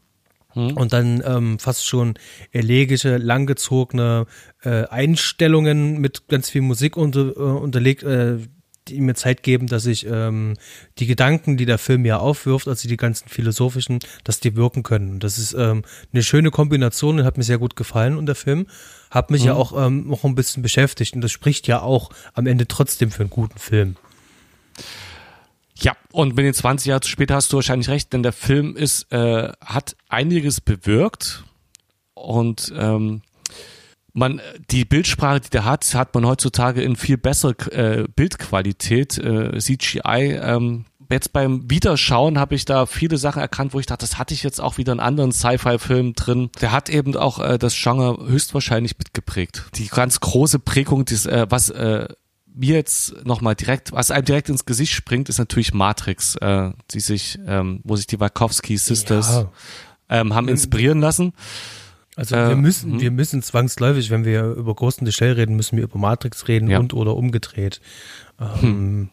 [0.55, 2.15] und dann ähm, fast schon
[2.51, 4.25] elegische, langgezogene
[4.63, 8.39] äh, Einstellungen mit ganz viel Musik unter, äh, unterlegt, äh,
[8.89, 10.55] die mir Zeit geben, dass ich ähm,
[10.99, 15.19] die Gedanken, die der Film ja aufwirft, also die ganzen philosophischen, dass die wirken können.
[15.19, 18.67] Das ist ähm, eine schöne Kombination und hat mir sehr gut gefallen und der Film
[19.11, 22.47] hat mich ja auch ähm, noch ein bisschen beschäftigt und das spricht ja auch am
[22.47, 23.95] Ende trotzdem für einen guten Film.
[25.79, 28.75] Ja, und mit den 20 Jahren zu spät hast du wahrscheinlich recht, denn der Film
[28.75, 31.43] ist, äh, hat einiges bewirkt
[32.13, 33.21] und ähm,
[34.17, 39.57] man die Bildsprache, die der hat, hat man heutzutage in viel bessere äh, Bildqualität, äh,
[39.59, 40.39] CGI.
[40.41, 44.33] Ähm, jetzt beim Wiederschauen habe ich da viele Sachen erkannt, wo ich dachte, das hatte
[44.33, 46.49] ich jetzt auch wieder in anderen Sci-Fi-Filmen drin.
[46.61, 49.65] Der hat eben auch äh, das Genre höchstwahrscheinlich mitgeprägt.
[49.75, 52.07] Die ganz große Prägung, des, äh, was äh,
[52.55, 57.01] mir jetzt nochmal direkt, was einem direkt ins Gesicht springt, ist natürlich Matrix, äh, die
[57.01, 59.51] sich, ähm, wo sich die Wachowski Sisters Ja.
[60.09, 61.33] ähm, haben inspirieren lassen.
[62.17, 62.99] Also Äh, wir müssen, hm.
[62.99, 66.47] wir müssen zwangsläufig, wenn wir über Ghost in the Shell reden, müssen wir über Matrix
[66.49, 66.79] reden Ja.
[66.79, 67.79] und oder umgedreht.
[68.41, 69.09] Ähm,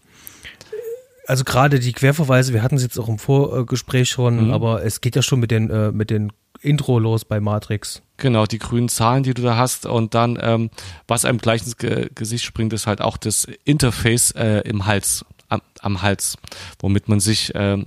[1.26, 4.50] Also gerade die Querverweise, wir hatten es jetzt auch im Vorgespräch schon, Mhm.
[4.52, 8.02] aber es geht ja schon mit den, äh, mit den Intro los bei Matrix.
[8.18, 9.86] Genau, die grünen Zahlen, die du da hast.
[9.86, 10.70] Und dann, ähm,
[11.08, 15.24] was einem gleich ins Ge Gesicht springt, ist halt auch das Interface äh, im Hals,
[15.48, 16.36] am, am Hals,
[16.78, 17.84] womit man sich ähm,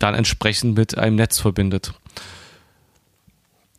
[0.00, 1.92] dann entsprechend mit einem Netz verbindet.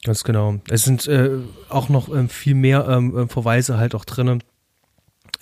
[0.03, 0.59] Ganz genau.
[0.67, 1.29] Es sind äh,
[1.69, 4.43] auch noch ähm, viel mehr ähm, ähm, Verweise halt auch drinnen.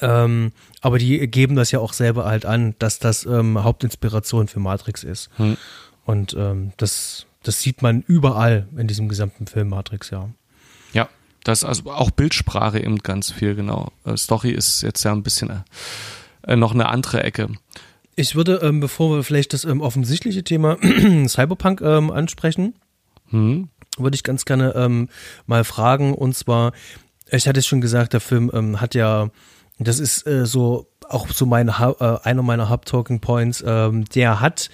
[0.01, 4.59] Ähm, aber die geben das ja auch selber halt an, dass das ähm, Hauptinspiration für
[4.59, 5.29] Matrix ist.
[5.37, 5.57] Hm.
[6.05, 10.29] Und ähm, das, das sieht man überall in diesem gesamten Film Matrix, ja.
[10.93, 11.09] Ja,
[11.43, 13.91] das also auch Bildsprache eben ganz viel, genau.
[14.05, 15.63] Äh, Story ist jetzt ja ein bisschen
[16.43, 17.49] äh, noch eine andere Ecke.
[18.15, 20.77] Ich würde, ähm, bevor wir vielleicht das ähm, offensichtliche Thema
[21.27, 22.73] Cyberpunk ähm, ansprechen,
[23.29, 23.69] Hm?
[23.99, 25.09] Würde ich ganz gerne ähm,
[25.45, 26.13] mal fragen.
[26.13, 26.73] Und zwar,
[27.29, 29.29] ich hatte es schon gesagt, der Film ähm, hat ja,
[29.77, 34.69] das ist äh, so auch so meine, äh, einer meiner Hub-Talking Points, ähm, der hat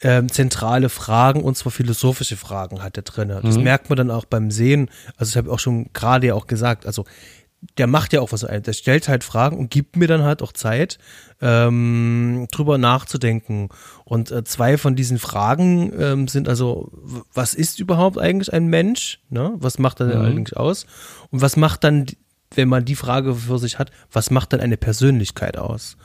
[0.00, 3.32] ähm, zentrale Fragen und zwar philosophische Fragen hat er drin.
[3.42, 4.90] Das merkt man dann auch beim Sehen.
[5.16, 7.04] Also ich habe auch schon gerade ja auch gesagt, also
[7.76, 8.62] der macht ja auch was ein.
[8.62, 10.98] Der stellt halt Fragen und gibt mir dann halt auch Zeit,
[11.40, 13.68] ähm, drüber nachzudenken.
[14.04, 16.90] Und äh, zwei von diesen Fragen ähm, sind also,
[17.32, 19.20] was ist überhaupt eigentlich ein Mensch?
[19.28, 19.52] Ne?
[19.56, 20.86] Was macht er denn eigentlich aus?
[21.30, 22.06] Und was macht dann,
[22.54, 25.96] wenn man die Frage für sich hat, was macht dann eine Persönlichkeit aus?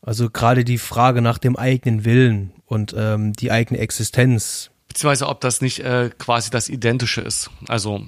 [0.00, 4.70] Also gerade die Frage nach dem eigenen Willen und ähm, die eigene Existenz.
[4.88, 7.50] Beziehungsweise ob das nicht äh, quasi das Identische ist.
[7.68, 8.04] Also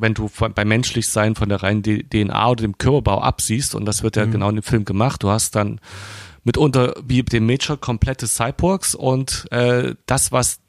[0.00, 4.02] wenn du von, bei Menschlichsein von der reinen DNA oder dem Körperbau absiehst, und das
[4.02, 5.80] wird ja genau in dem Film gemacht, du hast dann
[6.44, 10.60] mitunter wie dem Major komplette Cyborgs und äh, das, was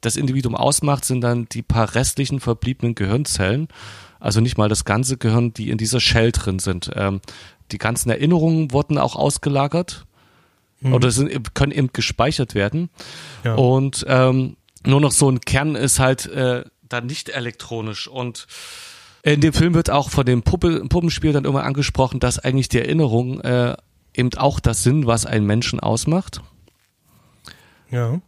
[0.00, 3.68] das Individuum ausmacht, sind dann die paar restlichen verbliebenen Gehirnzellen.
[4.20, 6.90] Also nicht mal das ganze Gehirn, die in dieser Shell drin sind.
[6.94, 7.20] Ähm,
[7.72, 10.06] die ganzen Erinnerungen wurden auch ausgelagert
[10.82, 12.90] oder sind, können eben gespeichert werden.
[13.44, 13.54] Ja.
[13.54, 18.08] Und ähm, nur noch so ein Kern ist halt äh, dann nicht elektronisch.
[18.08, 18.46] Und
[19.22, 22.78] in dem Film wird auch von dem Puppe, Puppenspiel dann immer angesprochen, dass eigentlich die
[22.78, 23.76] Erinnerungen äh,
[24.14, 26.40] eben auch das sind, was einen Menschen ausmacht.
[27.90, 28.20] Ja.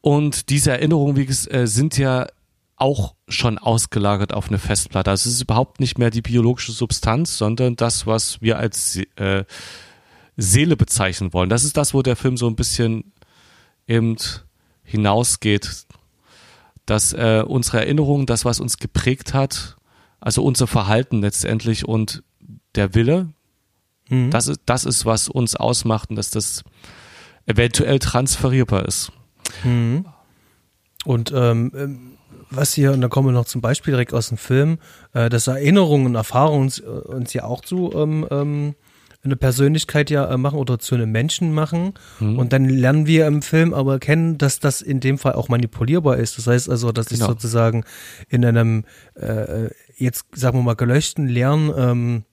[0.00, 2.26] Und diese Erinnerungen, wie gesagt, äh, sind ja
[2.76, 5.10] auch schon ausgelagert auf eine Festplatte.
[5.10, 9.44] Also es ist überhaupt nicht mehr die biologische Substanz, sondern das, was wir als äh,
[10.36, 11.48] Seele bezeichnen wollen.
[11.48, 13.12] Das ist das, wo der Film so ein bisschen
[13.86, 14.16] eben
[14.82, 15.86] hinausgeht,
[16.86, 19.76] dass äh, unsere Erinnerungen, das, was uns geprägt hat,
[20.20, 22.22] also unser Verhalten letztendlich und
[22.74, 23.32] der Wille,
[24.12, 24.30] Mhm.
[24.30, 26.62] das ist, das ist, was uns ausmacht und dass das
[27.46, 29.10] eventuell transferierbar ist.
[29.64, 30.04] Mhm.
[31.04, 32.12] Und ähm, ähm,
[32.50, 34.78] was hier, und da kommen wir noch zum Beispiel direkt aus dem Film,
[35.14, 38.74] äh, dass Erinnerungen und Erfahrungen uns, äh, uns ja auch zu ähm, ähm,
[39.24, 41.94] eine Persönlichkeit ja äh, machen oder zu einem Menschen machen.
[42.18, 42.38] Mhm.
[42.38, 46.16] Und dann lernen wir im Film aber kennen, dass das in dem Fall auch manipulierbar
[46.16, 46.38] ist.
[46.38, 47.26] Das heißt also, dass genau.
[47.26, 47.84] ich sozusagen
[48.28, 52.24] in einem äh, jetzt, sagen wir mal, gelöschten leeren ähm,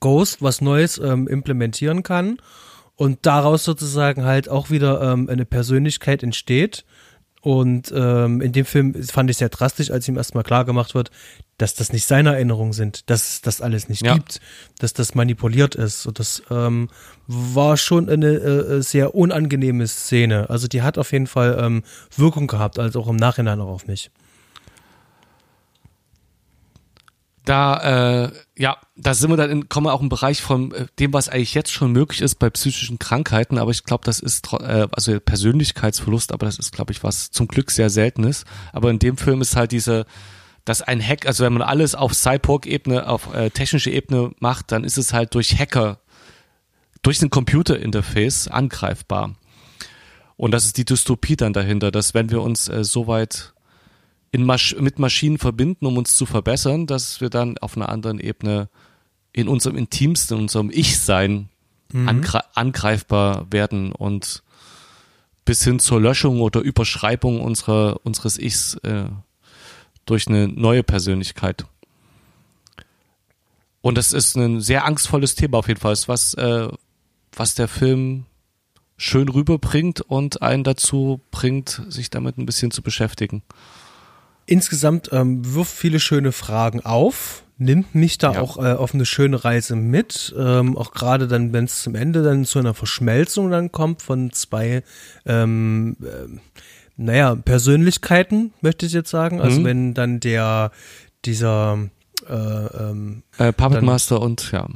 [0.00, 2.38] Ghost was Neues ähm, implementieren kann
[2.96, 6.84] und daraus sozusagen halt auch wieder ähm, eine Persönlichkeit entsteht.
[7.46, 11.12] Und ähm, in dem Film fand ich sehr drastisch, als ihm erstmal klar gemacht wird,
[11.58, 14.14] dass das nicht seine Erinnerungen sind, dass das alles nicht ja.
[14.14, 14.40] gibt,
[14.80, 16.06] dass das manipuliert ist.
[16.06, 16.88] Und das ähm,
[17.28, 20.50] war schon eine äh, sehr unangenehme Szene.
[20.50, 21.84] Also die hat auf jeden Fall ähm,
[22.16, 24.10] Wirkung gehabt, also auch im Nachhinein auch auf mich.
[27.46, 30.86] Da äh, ja, da sind wir dann in, kommen wir auch im Bereich von äh,
[30.98, 34.52] dem, was eigentlich jetzt schon möglich ist bei psychischen Krankheiten, aber ich glaube, das ist
[34.52, 38.44] äh, also Persönlichkeitsverlust, aber das ist, glaube ich, was zum Glück sehr seltenes.
[38.72, 40.06] Aber in dem Film ist halt diese,
[40.64, 44.82] dass ein Hack, also wenn man alles auf Cyborg-Ebene, auf äh, technische Ebene macht, dann
[44.82, 46.00] ist es halt durch Hacker,
[47.02, 49.36] durch ein Computer-Interface angreifbar.
[50.36, 53.54] Und das ist die Dystopie dann dahinter, dass wenn wir uns äh, so weit
[54.36, 58.20] in Masch mit Maschinen verbinden, um uns zu verbessern, dass wir dann auf einer anderen
[58.20, 58.68] Ebene
[59.32, 61.48] in unserem intimsten, in unserem Ich-Sein
[61.90, 62.06] mhm.
[62.06, 64.42] angre angreifbar werden und
[65.46, 69.06] bis hin zur Löschung oder Überschreibung unserer, unseres Ichs äh,
[70.04, 71.64] durch eine neue Persönlichkeit.
[73.80, 76.68] Und das ist ein sehr angstvolles Thema auf jeden Fall, was, äh,
[77.32, 78.26] was der Film
[78.98, 83.42] schön rüberbringt und einen dazu bringt, sich damit ein bisschen zu beschäftigen
[84.46, 88.40] insgesamt ähm, wirft viele schöne Fragen auf, nimmt mich da ja.
[88.40, 92.22] auch äh, auf eine schöne Reise mit, ähm, auch gerade dann, wenn es zum Ende
[92.22, 94.82] dann zu einer Verschmelzung dann kommt von zwei,
[95.24, 96.38] ähm, äh,
[96.96, 99.40] naja, Persönlichkeiten, möchte ich jetzt sagen.
[99.40, 99.64] Also mhm.
[99.64, 100.70] wenn dann der,
[101.24, 101.78] dieser
[102.28, 104.68] äh, ähm, äh, Puppet Master und ja.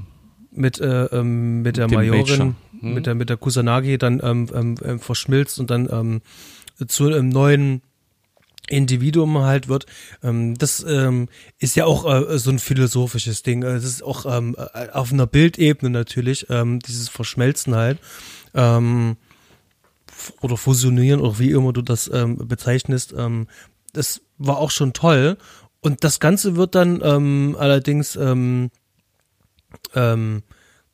[0.52, 2.94] Mit, äh, ähm, mit der Dem Majorin, mhm.
[2.94, 6.22] mit der, mit der Kusanagi dann ähm, ähm, äh, verschmilzt und dann ähm,
[6.88, 7.82] zu einem neuen
[8.70, 9.86] Individuum halt wird.
[10.22, 11.28] Ähm, das ähm,
[11.58, 13.62] ist ja auch äh, so ein philosophisches Ding.
[13.62, 17.98] Das ist auch ähm, äh, auf einer Bildebene natürlich, dieses Verschmelzen halt.
[18.54, 19.16] Oder
[20.56, 23.14] fusionieren oder wie immer du das bezeichnest.
[23.92, 25.36] Das war auch schon toll.
[25.80, 27.02] Und das Ganze wird dann
[27.56, 28.18] allerdings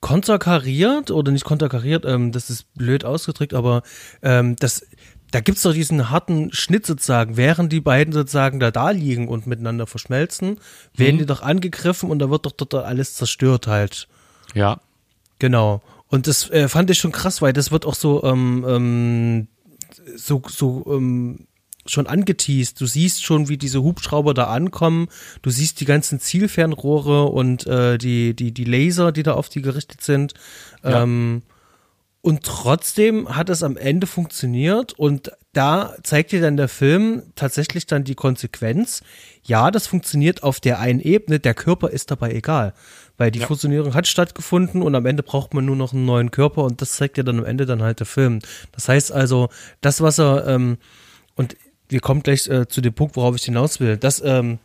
[0.01, 3.83] konterkariert oder nicht konterkariert, das ist blöd ausgedrückt, aber
[4.21, 4.87] das
[5.31, 9.47] da gibt's doch diesen harten Schnitt sozusagen, während die beiden sozusagen da da liegen und
[9.47, 10.59] miteinander verschmelzen,
[10.95, 11.21] werden mhm.
[11.21, 14.09] die doch angegriffen und da wird doch dort alles zerstört halt.
[14.55, 14.81] Ja.
[15.39, 15.83] Genau.
[16.09, 19.49] Und das äh, fand ich schon krass, weil das wird auch so, ähm, ähm,
[20.17, 21.47] so, so, ähm,
[21.91, 22.81] schon angeteased.
[22.81, 25.09] Du siehst schon, wie diese Hubschrauber da ankommen.
[25.43, 29.63] Du siehst die ganzen Zielfernrohre und äh, die, die, die Laser, die da auf die
[29.63, 30.35] gerichtet sind.
[30.83, 31.03] Ja.
[31.03, 31.43] Ähm,
[32.27, 37.87] und trotzdem hat es am Ende funktioniert und da zeigt dir dann der Film tatsächlich
[37.87, 39.05] dann die Konsequenz.
[39.45, 42.75] Ja, das funktioniert auf der einen Ebene, der Körper ist dabei egal.
[43.17, 43.47] Weil die ja.
[43.47, 46.97] Fusionierung hat stattgefunden und am Ende braucht man nur noch einen neuen Körper und das
[46.97, 48.41] zeigt dir dann am Ende dann halt der Film.
[48.73, 49.49] Das heißt also,
[49.81, 50.79] das, was er, ähm,
[51.37, 51.57] und
[51.89, 54.59] wir kommen gleich äh, zu dem Punkt, worauf ich hinaus will, das, ähm,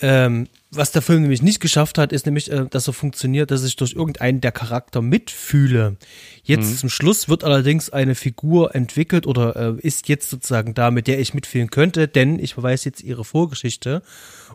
[0.00, 3.64] ähm, was der Film nämlich nicht geschafft hat, ist nämlich, äh, dass er funktioniert, dass
[3.64, 5.96] ich durch irgendeinen der Charakter mitfühle.
[6.42, 6.76] Jetzt mhm.
[6.76, 11.18] zum Schluss wird allerdings eine Figur entwickelt oder äh, ist jetzt sozusagen da, mit der
[11.18, 14.02] ich mitfühlen könnte, denn ich weiß jetzt ihre Vorgeschichte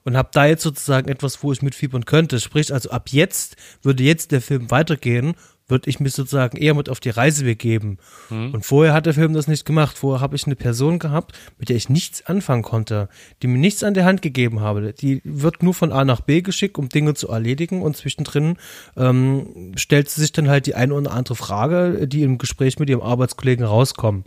[0.04, 2.40] und habe da jetzt sozusagen etwas, wo ich mitfiebern könnte.
[2.40, 5.36] Sprich, also ab jetzt würde jetzt der Film weitergehen
[5.70, 7.98] würde ich mich sozusagen eher mit auf die Reise begeben.
[8.30, 8.54] Mhm.
[8.54, 9.98] Und vorher hat der Film das nicht gemacht.
[9.98, 13.10] Vorher habe ich eine Person gehabt, mit der ich nichts anfangen konnte,
[13.42, 14.94] die mir nichts an der Hand gegeben habe.
[14.94, 18.58] Die wird nur von A nach B geschickt, um Dinge zu erledigen und zwischendrin
[18.98, 22.90] ähm, stellt sie sich dann halt die eine oder andere Frage, die im Gespräch mit
[22.90, 24.26] ihrem Arbeitskollegen rauskommen.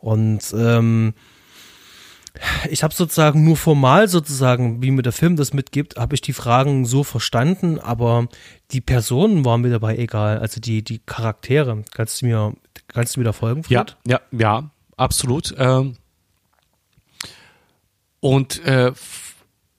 [0.00, 1.14] Und ähm,
[2.70, 6.32] ich habe sozusagen nur formal sozusagen, wie mir der Film das mitgibt, habe ich die
[6.32, 8.28] Fragen so verstanden, aber
[8.70, 11.84] die Personen waren mir dabei egal, also die die Charaktere.
[11.92, 12.54] Kannst du mir
[12.88, 13.64] kannst du mir da folgen?
[13.64, 13.96] Fred?
[14.06, 15.54] Ja, ja, ja, absolut.
[15.58, 15.96] Ähm
[18.20, 18.92] und äh,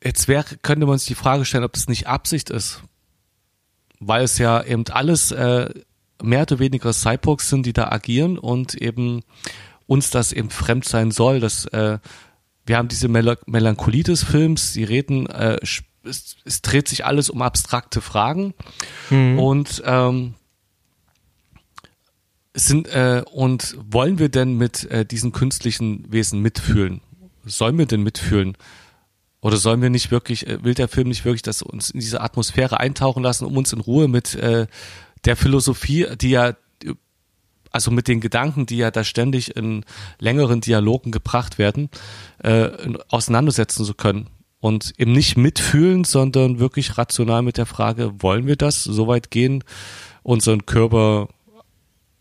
[0.04, 2.84] jetzt wäre könnte man sich die Frage stellen, ob es nicht Absicht ist,
[4.00, 5.70] weil es ja eben alles äh,
[6.22, 9.22] mehr oder weniger Cyborgs sind, die da agieren und eben
[9.88, 12.00] uns das eben fremd sein soll, dass äh,
[12.66, 15.58] wir haben diese Mel Melancholie des Films, die reden, äh,
[16.04, 18.54] es, es, dreht sich alles um abstrakte Fragen
[19.10, 19.40] mhm.
[19.40, 20.36] und ähm,
[22.54, 27.02] sind äh, und wollen wir denn mit äh, diesen künstlichen Wesen mitfühlen?
[27.46, 28.58] Sollen wir denn mitfühlen?
[29.42, 32.22] Oder sollen wir nicht wirklich, äh, will der Film nicht wirklich das uns in diese
[32.22, 34.68] Atmosphäre eintauchen lassen, um uns in Ruhe mit äh,
[35.26, 36.56] der Philosophie, die ja,
[37.74, 39.84] also mit den Gedanken, die ja da ständig in
[40.20, 41.90] längeren Dialogen gebracht werden,
[42.42, 42.70] äh,
[43.10, 44.30] auseinandersetzen zu können.
[44.60, 49.30] Und eben nicht mitfühlen, sondern wirklich rational mit der Frage, wollen wir das so weit
[49.30, 49.66] gehen,
[50.22, 51.28] unseren Körper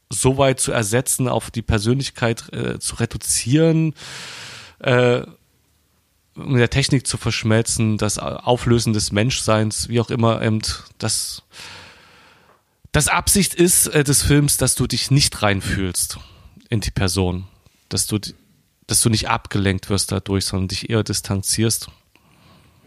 [0.08, 3.94] so weit zu ersetzen, auf die Persönlichkeit äh, zu reduzieren,
[4.80, 5.22] äh,
[6.34, 10.60] mit der Technik zu verschmelzen, das Auflösen des Menschseins, wie auch immer, eben
[10.98, 11.42] das,
[12.92, 16.18] das Absicht ist äh, des Films, dass du dich nicht reinfühlst
[16.68, 17.44] in die Person,
[17.88, 18.18] dass du,
[18.86, 21.88] dass du nicht abgelenkt wirst dadurch, sondern dich eher distanzierst.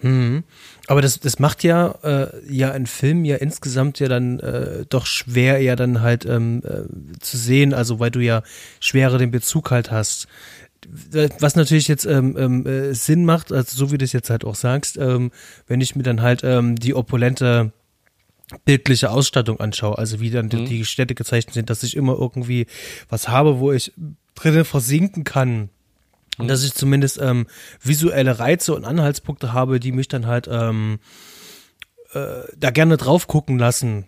[0.01, 0.43] Mhm.
[0.87, 5.07] Aber das, das macht ja, äh, ja ein Film ja insgesamt ja dann äh, doch
[5.07, 8.43] schwer, ja dann halt ähm, äh, zu sehen, also weil du ja
[8.79, 10.27] schwerer den Bezug halt hast.
[11.39, 14.45] Was natürlich jetzt ähm, ähm, äh, Sinn macht, also so wie du es jetzt halt
[14.45, 15.31] auch sagst, ähm,
[15.65, 17.71] wenn ich mir dann halt ähm, die opulente
[18.63, 20.65] bildliche Ausstattung anschaue, also wie dann mhm.
[20.65, 22.67] die Städte gezeichnet sind, dass ich immer irgendwie
[23.09, 23.93] was habe, wo ich
[24.35, 25.69] drinnen versinken kann
[26.37, 27.47] und dass ich zumindest ähm,
[27.81, 30.99] visuelle Reize und Anhaltspunkte habe, die mich dann halt ähm,
[32.13, 34.05] äh, da gerne drauf gucken lassen,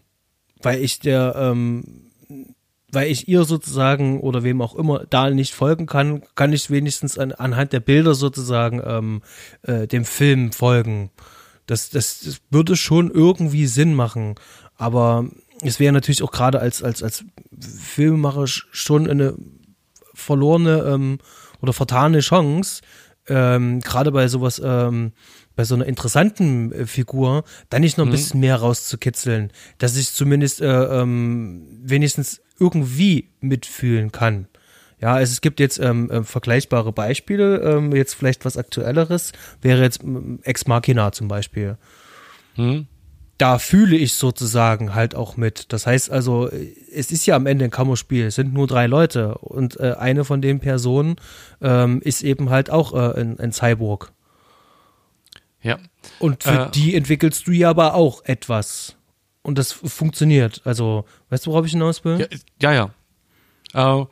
[0.62, 2.12] weil ich der, ähm,
[2.92, 7.18] weil ich ihr sozusagen oder wem auch immer da nicht folgen kann, kann ich wenigstens
[7.18, 9.22] an, anhand der Bilder sozusagen ähm,
[9.64, 11.12] äh, dem Film folgen.
[11.68, 14.36] Das, das, das würde schon irgendwie Sinn machen,
[14.76, 15.26] aber
[15.62, 17.24] es wäre natürlich auch gerade als, als, als
[17.60, 19.36] Filmemacher schon eine
[20.14, 21.20] verlorene ähm,
[21.62, 22.82] oder vertane Chance,
[23.28, 25.12] ähm, gerade bei sowas, ähm,
[25.56, 28.14] bei so einer interessanten äh, Figur, dann nicht noch ein mhm.
[28.14, 34.48] bisschen mehr rauszukitzeln, dass ich zumindest äh, ähm, wenigstens irgendwie mitfühlen kann.
[35.00, 39.32] Ja, also es gibt jetzt ähm, äh, vergleichbare Beispiele, ähm, jetzt vielleicht was Aktuelleres,
[39.62, 40.02] wäre jetzt
[40.44, 41.78] Ex Machina zum Beispiel.
[42.56, 42.88] Mhm
[43.38, 45.72] da fühle ich sozusagen halt auch mit.
[45.72, 49.38] Das heißt also, es ist ja am Ende ein Kammerspiel, es sind nur drei Leute
[49.38, 51.18] und äh, eine von den Personen
[51.62, 54.12] ähm, ist eben halt auch äh, ein, ein Cyborg.
[55.62, 55.78] Ja.
[56.20, 58.96] Und für äh, die entwickelst du ja aber auch etwas.
[59.44, 60.62] Und das funktioniert.
[60.66, 62.28] Also, weißt du, worauf ich hinaus will?
[62.62, 62.90] Ja, ja.
[63.74, 64.02] ja.
[64.02, 64.06] Äh,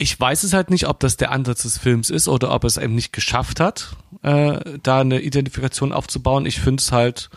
[0.00, 2.78] ich weiß es halt nicht, ob das der Ansatz des Films ist oder ob es
[2.78, 6.46] eben nicht geschafft hat, äh, da eine Identifikation aufzubauen.
[6.46, 7.28] Ich finde es halt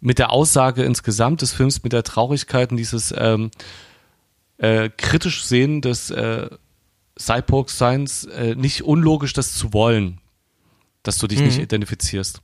[0.00, 3.50] mit der Aussage insgesamt des Films, mit der Traurigkeit und dieses ähm,
[4.58, 6.48] äh, kritisch Sehen des äh,
[7.18, 10.20] Cyborg-Seins äh, nicht unlogisch, das zu wollen,
[11.02, 11.46] dass du dich mhm.
[11.46, 12.40] nicht identifizierst.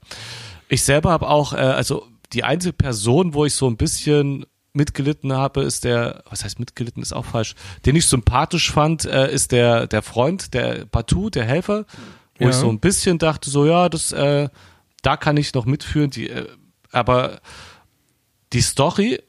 [0.69, 5.33] Ich selber habe auch, äh, also die einzige Person, wo ich so ein bisschen mitgelitten
[5.33, 7.55] habe, ist der, was heißt mitgelitten, ist auch falsch,
[7.85, 11.85] den ich sympathisch fand, äh, ist der, der Freund, der Batu, der Helfer,
[12.39, 12.51] wo ja.
[12.51, 14.49] ich so ein bisschen dachte, so ja, das, äh,
[15.03, 16.49] da kann ich noch mitführen, die, äh,
[16.91, 17.41] aber
[18.53, 19.21] die Story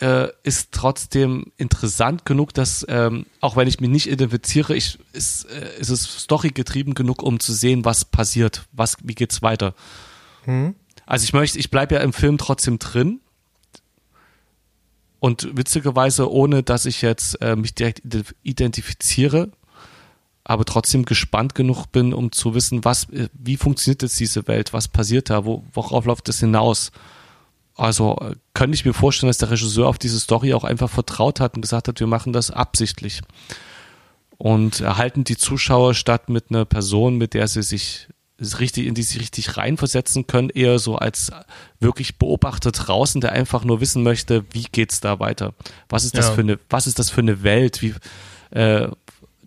[0.00, 5.44] äh, ist trotzdem interessant genug, dass ähm, auch wenn ich mich nicht identifiziere, ich ist,
[5.44, 9.74] äh, ist es Story getrieben genug, um zu sehen, was passiert, was, wie geht's weiter.
[10.44, 10.74] Hm.
[11.06, 13.20] Also ich möchte, ich bleibe ja im Film trotzdem drin,
[15.22, 18.02] und witzigerweise, ohne dass ich jetzt äh, mich direkt
[18.42, 19.52] identifiziere,
[20.42, 24.72] aber trotzdem gespannt genug bin, um zu wissen, was, äh, wie funktioniert jetzt diese Welt,
[24.72, 26.90] was passiert da, wo, worauf läuft das hinaus?
[27.76, 31.38] Also äh, könnte ich mir vorstellen, dass der Regisseur auf diese Story auch einfach vertraut
[31.38, 33.20] hat und gesagt hat, wir machen das absichtlich.
[34.38, 38.08] Und erhalten die Zuschauer statt mit einer Person, mit der sie sich
[38.58, 41.30] richtig, in die sie richtig reinversetzen können, eher so als
[41.80, 45.54] wirklich Beobachter draußen, der einfach nur wissen möchte, wie geht's da weiter?
[45.88, 46.34] Was ist das ja.
[46.34, 47.82] für eine, was ist das für eine Welt?
[47.82, 47.94] Wie,
[48.50, 48.88] äh,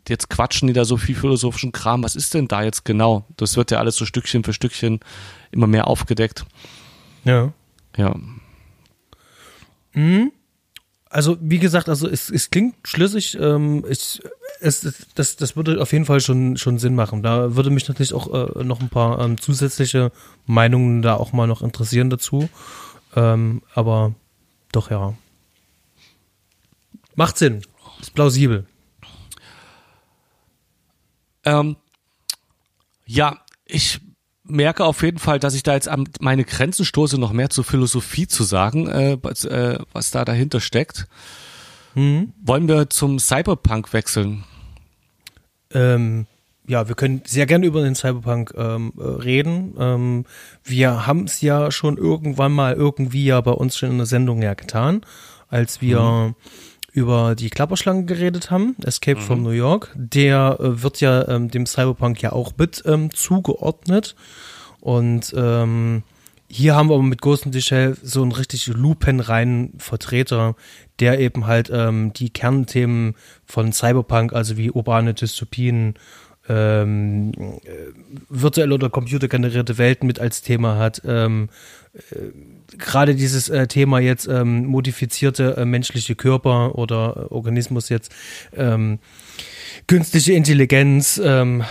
[0.08, 2.04] jetzt quatschen die da so viel philosophischen Kram.
[2.04, 3.26] Was ist denn da jetzt genau?
[3.38, 5.00] Das wird ja alles so Stückchen für Stückchen
[5.52, 6.46] immer mehr aufgedeckt.
[7.24, 7.54] Ja.
[7.98, 8.16] Ja.
[9.94, 10.32] Mhm.
[11.16, 13.38] Also, wie gesagt, also es, es klingt schlüssig.
[13.40, 14.22] Ähm, ich,
[14.60, 17.24] es, das, das würde auf jeden Fall schon, schon Sinn machen.
[17.24, 20.12] Da würde mich natürlich auch äh, noch ein paar ähm, zusätzliche
[20.46, 22.50] Meinungen da auch mal noch interessieren dazu.
[23.16, 24.14] Ähm, aber
[24.74, 25.14] doch, ja.
[27.16, 27.62] Macht Sinn.
[28.02, 28.66] Ist plausibel.
[31.46, 31.78] Ähm,
[33.06, 34.02] ja, ich
[34.48, 37.64] merke auf jeden Fall, dass ich da jetzt an meine Grenzen stoße, noch mehr zur
[37.64, 41.08] Philosophie zu sagen, äh, was, äh, was da dahinter steckt.
[41.96, 42.34] Mhm.
[42.44, 44.44] Wollen wir zum Cyberpunk wechseln?
[45.74, 46.28] Ähm,
[46.68, 49.76] ja, wir können sehr gerne über den Cyberpunk ähm, äh, reden.
[49.80, 50.26] Ähm,
[50.64, 54.42] wir haben es ja schon irgendwann mal irgendwie ja bei uns schon in der Sendung
[54.42, 55.02] ja getan,
[55.48, 56.36] als wir mhm.
[56.96, 59.24] Über die Klapperschlange geredet haben, Escape mhm.
[59.24, 59.92] from New York.
[59.96, 64.16] Der äh, wird ja ähm, dem Cyberpunk ja auch mit ähm, zugeordnet.
[64.80, 66.04] Und ähm,
[66.48, 70.56] hier haben wir aber mit Ghost in the Shell so einen richtig lupenreinen Vertreter,
[71.00, 73.16] der eben halt ähm, die Kernthemen
[73.46, 75.96] von Cyberpunk, also wie urbane Dystopien,
[76.48, 77.70] ähm, äh,
[78.30, 81.02] virtuelle oder computergenerierte Welten mit als Thema hat.
[81.06, 81.50] Ähm,
[81.94, 88.14] äh, Gerade dieses äh, Thema jetzt ähm, modifizierte äh, menschliche Körper oder äh, Organismus jetzt
[88.56, 89.00] ähm,
[89.88, 91.64] künstliche Intelligenz, ähm,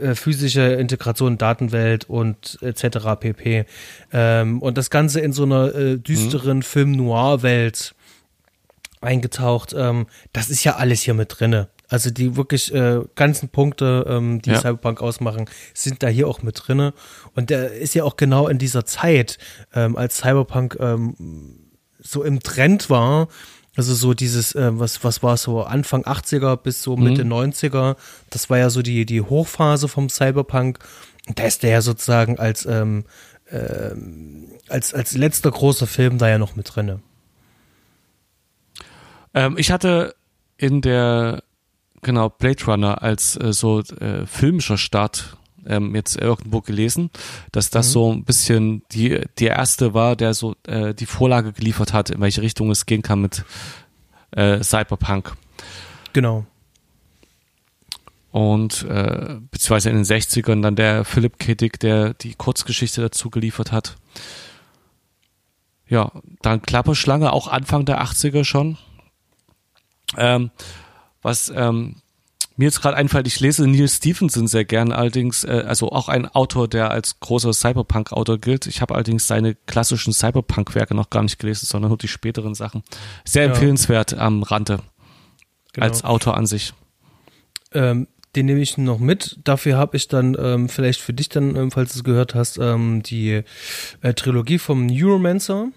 [0.00, 2.98] äh, physische Integration, Datenwelt und etc.
[3.18, 3.64] pp.
[4.12, 6.62] Ähm, und das Ganze in so einer düsteren mhm.
[6.62, 7.94] Film-Noir-Welt
[9.00, 9.74] eingetaucht.
[10.32, 11.68] Das ist ja alles hier mit drinne.
[11.92, 14.60] Also die wirklich äh, ganzen Punkte, ähm, die ja.
[14.60, 16.94] Cyberpunk ausmachen, sind da hier auch mit drinne.
[17.34, 19.36] Und der ist ja auch genau in dieser Zeit,
[19.74, 21.68] ähm, als Cyberpunk ähm,
[21.98, 23.28] so im Trend war,
[23.76, 27.32] also so dieses, äh, was, was war so Anfang 80er bis so Mitte mhm.
[27.34, 27.96] 90er,
[28.30, 30.78] das war ja so die, die Hochphase vom Cyberpunk.
[31.28, 33.04] Und da ist der ja sozusagen als, ähm,
[33.50, 33.90] äh,
[34.68, 37.00] als, als letzter großer Film da ja noch mit drinne.
[39.34, 40.14] Ähm, ich hatte
[40.56, 41.42] in der,
[42.02, 45.36] genau, Blade Runner als äh, so äh, filmischer Start
[45.66, 47.10] ähm, jetzt irgendwo gelesen,
[47.52, 47.92] dass das mhm.
[47.92, 52.20] so ein bisschen die, die erste war, der so äh, die Vorlage geliefert hat, in
[52.20, 53.44] welche Richtung es gehen kann mit
[54.32, 55.34] äh, Cyberpunk.
[56.12, 56.46] Genau.
[58.30, 61.54] Und äh, beziehungsweise in den 60ern dann der Philip K.
[61.54, 63.96] Dick, der die Kurzgeschichte dazu geliefert hat.
[65.86, 68.78] Ja, dann Klapperschlange, auch Anfang der 80er schon.
[70.16, 70.50] Ähm,
[71.22, 72.02] was ähm,
[72.56, 76.28] mir jetzt gerade einfällt, ich lese Neil Stephenson sehr gern, allerdings, äh, also auch ein
[76.28, 78.66] Autor, der als großer Cyberpunk-Autor gilt.
[78.66, 82.82] Ich habe allerdings seine klassischen Cyberpunk-Werke noch gar nicht gelesen, sondern nur die späteren Sachen.
[83.24, 83.50] Sehr ja.
[83.50, 84.80] empfehlenswert am Rande.
[85.72, 85.86] Genau.
[85.86, 86.74] Als Autor an sich.
[87.72, 88.06] Ähm,
[88.36, 89.38] den nehme ich noch mit.
[89.44, 92.58] Dafür habe ich dann ähm, vielleicht für dich dann, ähm, falls du es gehört hast,
[92.58, 93.42] ähm, die
[94.00, 95.68] äh, Trilogie vom Neuromancer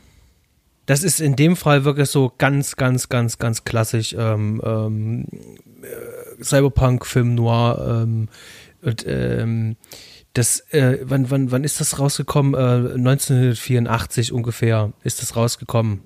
[0.85, 5.25] das ist in dem Fall wirklich so ganz, ganz, ganz, ganz klassisch ähm, ähm,
[5.81, 8.03] äh, Cyberpunk, Film Noir.
[8.03, 8.29] Ähm,
[8.81, 9.77] und, ähm,
[10.33, 12.53] das, äh, wann, wann, wann ist das rausgekommen?
[12.53, 16.01] Äh, 1984 ungefähr ist das rausgekommen.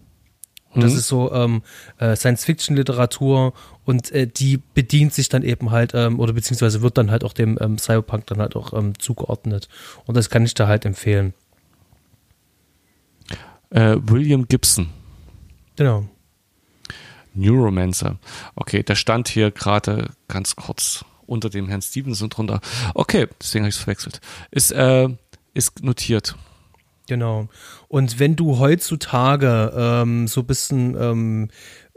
[0.72, 0.98] Und das mhm.
[1.00, 1.64] ist so ähm,
[1.98, 3.54] äh, Science-Fiction-Literatur
[3.86, 7.34] und äh, die bedient sich dann eben halt, ähm, oder beziehungsweise wird dann halt auch
[7.34, 9.68] dem ähm, Cyberpunk dann halt auch ähm, zugeordnet.
[10.06, 11.34] Und das kann ich da halt empfehlen.
[13.70, 14.90] Äh, William Gibson.
[15.76, 16.06] Genau.
[17.34, 18.18] Neuromancer.
[18.56, 22.60] Okay, der stand hier gerade ganz kurz unter dem Herrn Stevenson drunter.
[22.96, 24.20] Okay, deswegen habe ich es verwechselt.
[24.52, 25.08] Ist, äh,
[25.54, 26.36] ist notiert.
[27.08, 27.48] Genau.
[27.88, 31.50] Und wenn du heutzutage ähm, so ein bisschen ähm,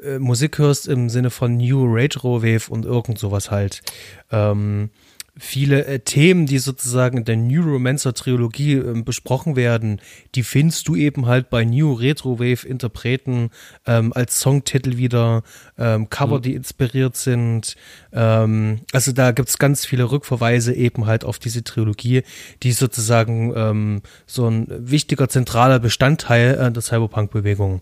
[0.03, 3.83] äh, Musik hörst im Sinne von New Retro Wave und irgend sowas halt,
[4.31, 4.91] ähm,
[5.39, 10.01] viele äh, Themen, die sozusagen in der New Romancer Trilogie äh, besprochen werden,
[10.35, 13.51] die findest du eben halt bei New Retrowave Interpreten
[13.87, 15.43] ähm, als Songtitel wieder,
[15.79, 16.43] ähm, Cover, mhm.
[16.43, 17.77] die inspiriert sind.
[18.13, 22.23] Ähm, also da gibt's ganz viele Rückverweise eben halt auf diese Trilogie,
[22.63, 27.81] die sozusagen ähm, so ein wichtiger zentraler Bestandteil äh, der Cyberpunk-Bewegung.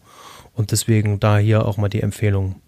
[0.52, 2.60] Und deswegen da hier auch mal die Empfehlung.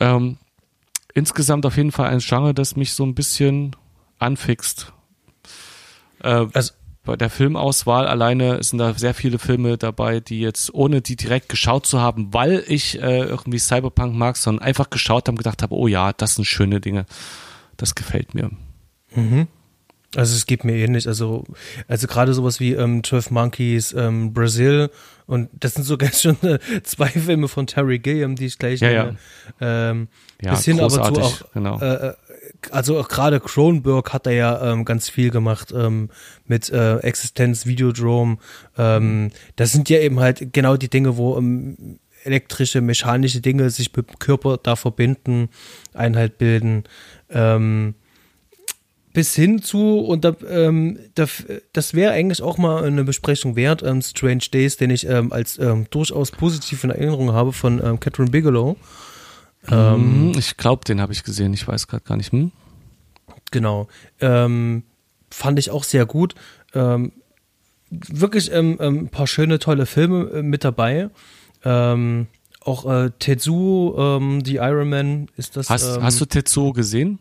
[0.00, 0.38] Ähm,
[1.14, 3.76] insgesamt auf jeden Fall ein Genre, das mich so ein bisschen
[4.18, 4.92] anfixt.
[6.22, 6.72] Äh, also
[7.04, 11.48] bei der Filmauswahl alleine sind da sehr viele Filme dabei, die jetzt, ohne die direkt
[11.48, 15.74] geschaut zu haben, weil ich äh, irgendwie Cyberpunk mag, sondern einfach geschaut haben, gedacht habe,
[15.74, 17.06] oh ja, das sind schöne Dinge.
[17.76, 18.50] Das gefällt mir.
[19.14, 19.48] Mhm.
[20.14, 21.08] Also es geht mir ähnlich.
[21.08, 21.44] Also,
[21.88, 24.90] also gerade sowas wie ähm, 12 Monkeys, ähm, Brazil
[25.30, 28.90] und das sind sogar schon äh, zwei Filme von Terry Gilliam, die ich gleich ja.
[28.90, 29.14] Ja.
[29.60, 30.08] Ähm,
[30.42, 31.80] ja, bis hin aber zu auch, genau.
[31.80, 32.14] Äh, äh,
[32.72, 36.10] also auch gerade Cronenberg hat er ja ähm, ganz viel gemacht ähm,
[36.46, 38.38] mit äh, Existenz, Videodrome.
[38.76, 43.94] Ähm, das sind ja eben halt genau die Dinge, wo ähm, elektrische, mechanische Dinge sich
[43.96, 45.48] mit dem Körper da verbinden,
[45.94, 46.84] Einheit bilden.
[47.30, 47.94] Ähm,
[49.12, 51.26] bis hin zu, und da, ähm, da,
[51.72, 55.58] das wäre eigentlich auch mal eine Besprechung wert, ähm, Strange Days, den ich ähm, als
[55.58, 58.76] ähm, durchaus positiv in Erinnerung habe von ähm, Catherine Bigelow.
[59.68, 62.32] Ähm, ich glaube, den habe ich gesehen, ich weiß gerade gar nicht.
[62.32, 62.52] Hm?
[63.50, 63.88] Genau.
[64.18, 66.34] Fand ich auch sehr gut.
[66.72, 71.10] Wirklich ein paar schöne, tolle Filme äh, mit dabei.
[71.62, 75.68] Auch äh, Tetsuo, ähm, The Iron Man, ist das.
[75.68, 77.18] Hast, hast du Tetsuo gesehen?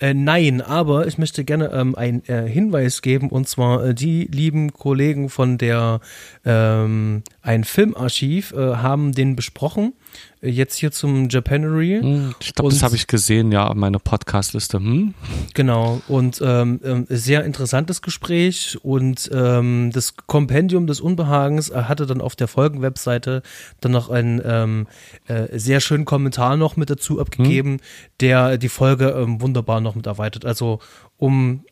[0.00, 4.24] Äh, nein, aber ich möchte gerne ähm, einen äh, Hinweis geben und zwar äh, die
[4.26, 6.00] lieben Kollegen von der
[6.44, 9.94] ähm, ein Filmarchiv äh, haben den besprochen
[10.40, 11.98] jetzt hier zum Japanery.
[12.00, 14.78] Hm, ich glaube, das habe ich gesehen, ja, auf meiner Podcast-Liste.
[14.78, 15.14] Hm?
[15.54, 22.20] Genau, und ähm, ähm, sehr interessantes Gespräch und ähm, das Kompendium des Unbehagens hatte dann
[22.20, 23.42] auf der Folgenwebseite
[23.80, 24.86] dann noch einen ähm,
[25.26, 27.80] äh, sehr schönen Kommentar noch mit dazu abgegeben, hm?
[28.20, 30.44] der die Folge ähm, wunderbar noch mit erweitert.
[30.44, 30.80] Also
[31.16, 31.64] um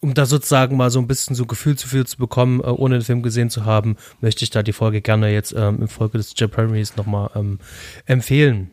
[0.00, 2.98] um da sozusagen mal so ein bisschen so Gefühl zu viel zu bekommen, äh, ohne
[2.98, 6.18] den Film gesehen zu haben, möchte ich da die Folge gerne jetzt ähm, in Folge
[6.18, 7.58] des Japaneries nochmal ähm,
[8.06, 8.70] empfehlen.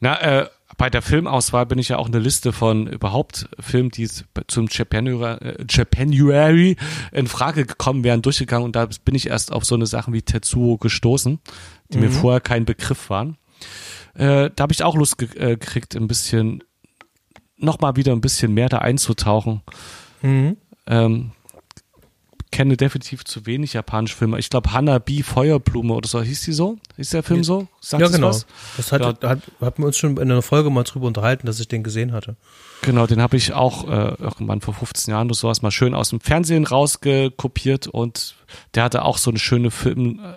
[0.00, 0.46] Na, äh,
[0.78, 4.08] bei der Filmauswahl bin ich ja auch eine Liste von überhaupt Filmen, die
[4.46, 6.76] zum Japanuary, äh, Japanuary
[7.12, 10.22] in Frage gekommen wären, durchgegangen und da bin ich erst auf so eine Sachen wie
[10.22, 11.38] Tetsuo gestoßen,
[11.92, 12.04] die mhm.
[12.04, 13.36] mir vorher kein Begriff waren.
[14.14, 16.64] Äh, da habe ich auch Lust äh, gekriegt, ein bisschen
[17.62, 19.62] noch mal wieder ein bisschen mehr da einzutauchen.
[20.22, 20.56] Mhm.
[20.86, 21.32] Ähm,
[22.52, 24.38] kenne definitiv zu wenig japanische Filme.
[24.38, 26.76] Ich glaube, Hanabi Feuerblume oder so, hieß die so?
[26.96, 27.66] Hieß der Film so?
[27.80, 28.28] Sagt ja, genau.
[28.28, 28.46] Was?
[28.76, 29.28] Das hat, ja.
[29.28, 32.12] hat, hat wir uns schon in einer Folge mal drüber unterhalten, dass ich den gesehen
[32.12, 32.36] hatte.
[32.82, 36.10] Genau, den habe ich auch äh, irgendwann vor 15 Jahren oder sowas mal schön aus
[36.10, 38.36] dem Fernsehen rausgekopiert und
[38.74, 40.36] der hatte auch so eine schöne Film, äh,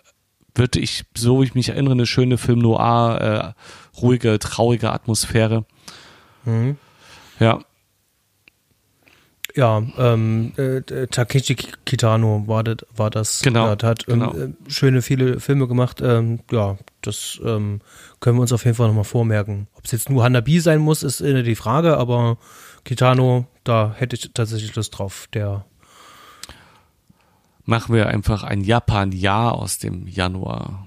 [0.58, 3.56] würde ich, so wie ich mich erinnere, eine schöne Film noir,
[3.98, 5.66] äh, ruhige, traurige Atmosphäre.
[6.46, 6.78] Mhm.
[7.40, 7.60] Ja.
[9.56, 11.56] Ja, ähm, äh, Takeshi
[11.86, 12.78] Kitano war das.
[12.94, 13.68] War das genau.
[13.68, 14.34] Ja, hat ähm, genau.
[14.34, 16.02] äh, schöne, viele Filme gemacht.
[16.02, 17.80] Ähm, ja, das ähm,
[18.20, 19.68] können wir uns auf jeden Fall nochmal vormerken.
[19.76, 22.38] Ob es jetzt nur Hanabi sein muss, ist äh, die Frage, aber
[22.84, 25.30] Kitano, da hätte ich tatsächlich Lust drauf.
[25.34, 25.64] Der
[27.66, 30.86] Machen wir einfach ein Japan-Jahr aus dem Januar.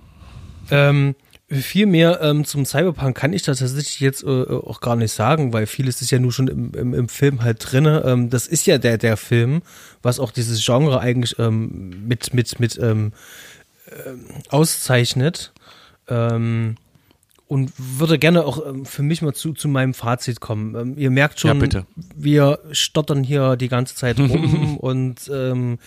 [0.70, 1.16] Ähm,
[1.51, 5.53] viel mehr ähm, zum Cyberpunk kann ich da tatsächlich jetzt äh, auch gar nicht sagen,
[5.53, 8.03] weil vieles ist ja nur schon im, im, im Film halt drinne.
[8.05, 9.62] Ähm, das ist ja der der Film,
[10.03, 13.12] was auch dieses Genre eigentlich ähm, mit mit mit ähm,
[13.86, 15.53] äh, auszeichnet.
[16.09, 16.76] Ähm,
[17.49, 20.74] und würde gerne auch ähm, für mich mal zu, zu meinem Fazit kommen.
[20.74, 21.82] Ähm, ihr merkt schon, ja,
[22.14, 25.78] wir stottern hier die ganze Zeit rum und ähm,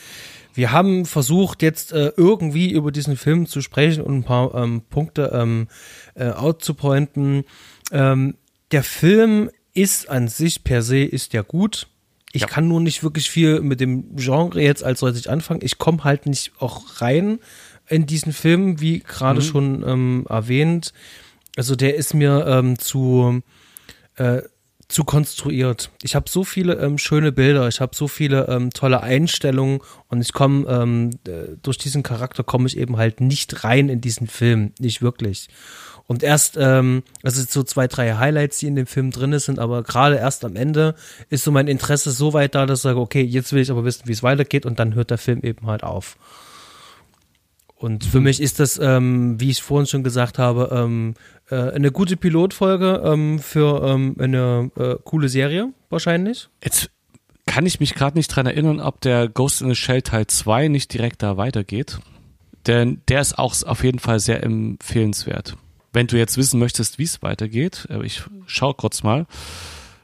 [0.53, 4.81] wir haben versucht, jetzt äh, irgendwie über diesen Film zu sprechen und ein paar ähm,
[4.89, 5.67] Punkte ähm,
[6.15, 7.45] äh, outzupointen.
[7.91, 8.35] Ähm,
[8.71, 11.87] der Film ist an sich per se ist ja gut.
[12.33, 12.47] Ich ja.
[12.47, 15.61] kann nur nicht wirklich viel mit dem Genre jetzt als solches anfangen.
[15.63, 17.39] Ich komme halt nicht auch rein
[17.87, 19.45] in diesen Film, wie gerade mhm.
[19.45, 20.93] schon ähm, erwähnt.
[21.57, 23.41] Also der ist mir ähm, zu
[24.15, 24.41] äh,
[24.91, 25.89] zu konstruiert.
[26.03, 29.79] Ich habe so viele ähm, schöne Bilder, ich habe so viele ähm, tolle Einstellungen
[30.09, 31.11] und ich komme ähm,
[31.63, 35.47] durch diesen Charakter komme ich eben halt nicht rein in diesen Film, nicht wirklich.
[36.07, 39.81] Und erst, ähm, also so zwei, drei Highlights, die in dem Film drin sind, aber
[39.81, 40.95] gerade erst am Ende
[41.29, 43.85] ist so mein Interesse so weit da, dass ich sage, okay, jetzt will ich aber
[43.85, 46.17] wissen, wie es weitergeht und dann hört der Film eben halt auf.
[47.81, 51.15] Und für mich ist das, ähm, wie ich vorhin schon gesagt habe, ähm,
[51.51, 56.49] äh, eine gute Pilotfolge ähm, für ähm, eine äh, coole Serie wahrscheinlich.
[56.63, 56.89] Jetzt
[57.45, 60.69] kann ich mich gerade nicht dran erinnern, ob der Ghost in the Shell Teil 2
[60.69, 61.99] nicht direkt da weitergeht.
[62.67, 65.57] Denn der ist auch auf jeden Fall sehr empfehlenswert.
[65.93, 69.25] Wenn du jetzt wissen möchtest, wie es weitergeht, äh, ich schau kurz mal.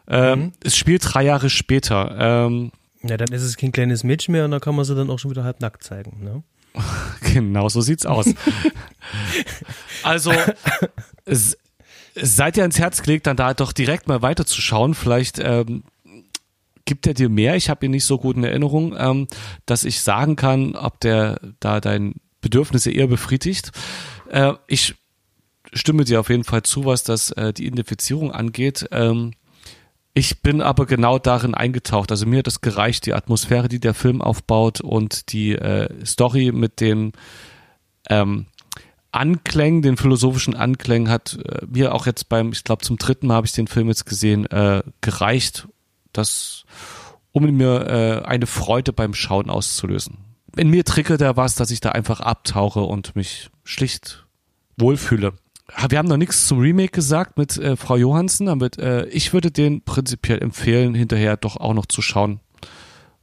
[0.08, 0.52] Ähm, mhm.
[0.64, 2.16] Es spielt drei Jahre später.
[2.48, 2.72] Ähm,
[3.04, 5.20] ja, dann ist es kein kleines Mädchen mehr und da kann man sie dann auch
[5.20, 6.24] schon wieder halb nackt zeigen.
[6.24, 6.44] Ne?
[7.34, 8.34] Genau, so sieht's aus.
[10.04, 10.32] also,
[12.16, 14.94] seid ihr ins Herz gelegt, dann da doch direkt mal weiterzuschauen.
[14.94, 15.84] Vielleicht ähm,
[16.86, 17.56] gibt er dir mehr.
[17.56, 19.28] Ich habe ihn nicht so gut in Erinnerung, ähm,
[19.66, 23.72] dass ich sagen kann, ob der da dein Bedürfnisse eher befriedigt.
[24.30, 24.96] Äh, ich
[25.74, 28.88] stimme dir auf jeden Fall zu, was das äh, die Identifizierung angeht.
[28.92, 29.34] Ähm,
[30.14, 32.10] ich bin aber genau darin eingetaucht.
[32.10, 36.52] Also mir hat es gereicht, die Atmosphäre, die der Film aufbaut und die äh, Story
[36.52, 37.12] mit den
[38.10, 38.48] ähm,
[39.18, 43.36] Anklängen, den philosophischen Anklängen hat äh, mir auch jetzt beim, ich glaube zum dritten Mal
[43.36, 45.68] habe ich den Film jetzt gesehen, äh, gereicht,
[46.14, 46.64] das,
[47.32, 50.18] um mir äh, eine Freude beim Schauen auszulösen.
[50.56, 54.26] In mir triggert er was, dass ich da einfach abtauche und mich schlicht
[54.78, 55.34] wohlfühle
[55.90, 59.52] wir haben noch nichts zum Remake gesagt mit äh, Frau Johansen, damit äh, ich würde
[59.52, 62.40] den prinzipiell empfehlen, hinterher doch auch noch zu schauen.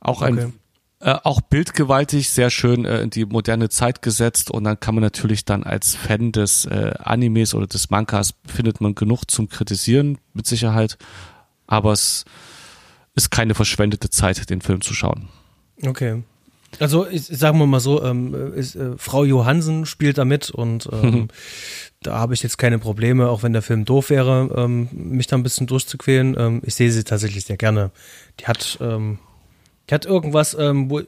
[0.01, 0.53] Auch ein okay.
[1.01, 5.03] Äh, auch bildgewaltig, sehr schön äh, in die moderne Zeit gesetzt und dann kann man
[5.03, 10.19] natürlich dann als Fan des äh, Animes oder des Mangas findet man genug zum kritisieren
[10.33, 10.97] mit Sicherheit,
[11.67, 12.25] aber es
[13.15, 15.29] ist keine verschwendete Zeit, den Film zu schauen.
[15.85, 16.23] Okay.
[16.81, 20.89] Also ich, sagen wir mal so, ähm, ist, äh, Frau Johansen spielt da mit und
[20.93, 21.29] ähm,
[22.03, 25.37] da habe ich jetzt keine Probleme, auch wenn der Film doof wäre, ähm, mich da
[25.37, 26.35] ein bisschen durchzuquälen.
[26.39, 27.91] Ähm, ich sehe sie tatsächlich sehr gerne.
[28.41, 28.79] Die hat,
[29.91, 31.03] die hat irgendwas, ähm, wo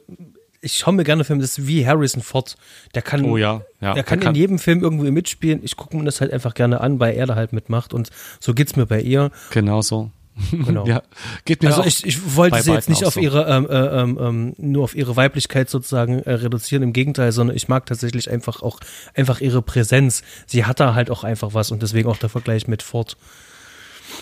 [0.59, 2.55] ich schaue mir gerne Filme, das ist wie Harrison Ford.
[2.95, 5.59] Der kann, Oh ja, ja, der kann, der kann- in jedem Film irgendwie mitspielen.
[5.63, 7.93] Ich gucke mir das halt einfach gerne an, weil er da halt mitmacht.
[7.93, 8.09] Und
[8.39, 9.31] so geht's mir bei ihr.
[9.51, 10.11] Genau so.
[10.51, 10.85] Genau.
[10.87, 11.03] ja,
[11.45, 13.19] geht mir Also auch ich, ich wollte sie jetzt nicht auf so.
[13.19, 17.55] ihre, ähm, äh, ähm, ähm, nur auf ihre Weiblichkeit sozusagen äh, reduzieren, im Gegenteil, sondern
[17.55, 18.79] ich mag tatsächlich einfach auch
[19.15, 20.23] einfach ihre Präsenz.
[20.47, 23.15] Sie hat da halt auch einfach was und deswegen auch der Vergleich mit Ford.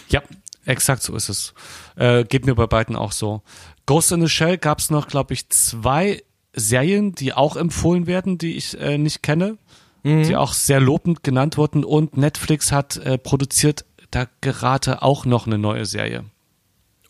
[0.10, 0.22] Ja,
[0.66, 1.54] exakt so ist es.
[1.96, 3.42] Äh, geht mir bei beiden auch so.
[3.86, 8.38] Ghost in the Shell gab es noch, glaube ich, zwei Serien, die auch empfohlen werden,
[8.38, 9.58] die ich äh, nicht kenne,
[10.04, 11.84] die auch sehr lobend genannt wurden.
[11.84, 16.26] Und Netflix hat äh, produziert da gerade auch noch eine neue Serie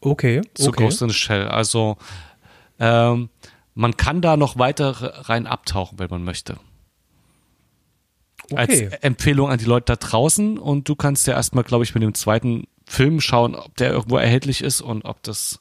[0.06, 0.84] Okay, zu okay.
[0.84, 1.48] Ghost in the Shell.
[1.48, 1.98] Also
[2.80, 3.30] ähm,
[3.74, 6.58] man kann da noch weiter rein abtauchen, wenn man möchte.
[8.54, 8.90] Als okay.
[9.02, 12.14] Empfehlung an die Leute da draußen und du kannst ja erstmal, glaube ich, mit dem
[12.14, 15.60] zweiten Film schauen, ob der irgendwo erhältlich ist und ob das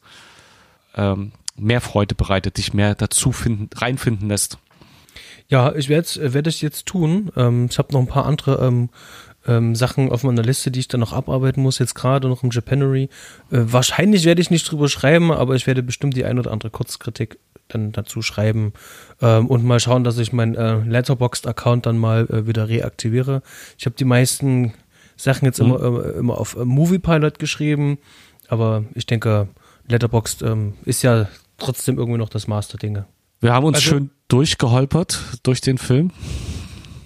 [0.94, 4.58] ähm, mehr Freude bereitet, dich mehr dazu finden, reinfinden lässt.
[5.48, 7.30] Ja, ich werde werd ich jetzt tun.
[7.36, 8.88] Ähm, ich habe noch ein paar andere ähm,
[9.46, 12.50] ähm, Sachen auf meiner Liste, die ich dann noch abarbeiten muss, jetzt gerade noch im
[12.50, 13.04] Japanery.
[13.50, 16.70] Äh, wahrscheinlich werde ich nicht drüber schreiben, aber ich werde bestimmt die ein oder andere
[16.70, 18.72] Kurzkritik dann dazu schreiben
[19.22, 23.42] ähm, und mal schauen, dass ich meinen äh, Letterboxd-Account dann mal äh, wieder reaktiviere.
[23.78, 24.74] Ich habe die meisten
[25.16, 27.98] Sachen jetzt immer, äh, immer auf äh, Moviepilot geschrieben,
[28.48, 29.48] aber ich denke,
[29.88, 33.06] Letterboxd ähm, ist ja trotzdem irgendwie noch das Master-Dinge.
[33.40, 36.10] Wir haben uns Also- schön durchgeholpert durch den Film.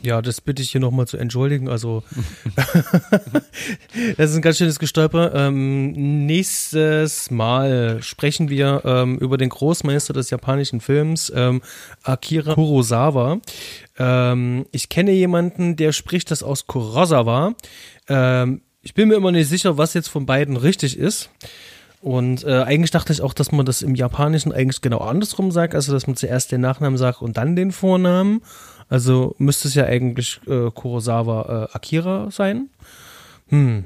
[0.01, 1.69] Ja, das bitte ich hier nochmal zu entschuldigen.
[1.69, 2.05] Also,
[4.17, 5.35] das ist ein ganz schönes Gestolper.
[5.35, 11.63] Ähm, nächstes Mal sprechen wir ähm, über den Großmeister des japanischen Films, ähm,
[12.05, 13.39] Akira Kurosawa.
[13.99, 17.55] Ähm, ich kenne jemanden, der spricht das aus Kurosawa.
[18.09, 21.31] Ähm, ich bin mir immer nicht sicher, was jetzt von beiden richtig ist.
[22.01, 25.75] Und äh, eigentlich dachte ich auch, dass man das im Japanischen eigentlich genau andersrum sagt,
[25.75, 28.41] also dass man zuerst den Nachnamen sagt und dann den Vornamen.
[28.89, 32.71] Also müsste es ja eigentlich äh, Kurosawa äh, Akira sein.
[33.49, 33.85] Hm.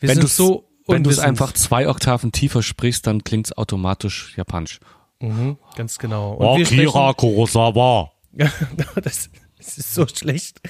[0.00, 3.56] Wir wenn du so wenn du es einfach zwei Oktaven tiefer sprichst, dann klingt es
[3.56, 4.80] automatisch japanisch.
[5.20, 6.34] Mhm, ganz genau.
[6.34, 8.12] Und wir sprechen- Kurosawa.
[9.02, 10.60] das, das ist so schlecht.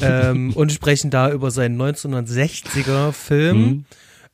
[0.00, 3.84] ähm, und sprechen da über seinen 1960er Film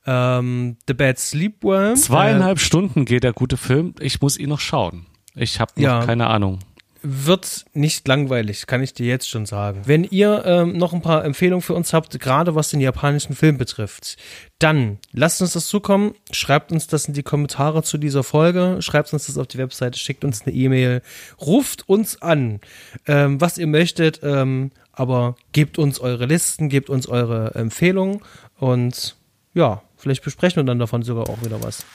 [0.05, 1.93] ähm, The Bad Sleepworm.
[1.93, 3.93] Äh, Zweieinhalb Stunden geht der gute Film.
[3.99, 5.05] Ich muss ihn noch schauen.
[5.35, 6.05] Ich habe noch Ja.
[6.05, 6.59] keine Ahnung.
[7.01, 9.81] Wird nicht langweilig, kann ich dir jetzt schon sagen.
[9.85, 13.57] Wenn ihr ähm, noch ein paar Empfehlungen für uns habt, gerade was den japanischen Film
[13.57, 14.17] betrifft,
[14.59, 19.13] dann lasst uns das zukommen, schreibt uns das in die Kommentare zu dieser Folge, schreibt
[19.13, 21.01] uns das auf die Webseite, schickt uns eine E-Mail,
[21.39, 22.59] ruft uns an,
[23.05, 28.21] ähm, was ihr möchtet, ähm, aber gebt uns eure Listen, gebt uns eure Empfehlungen
[28.59, 29.15] und
[29.53, 31.85] ja, vielleicht besprechen wir dann davon sogar auch wieder was.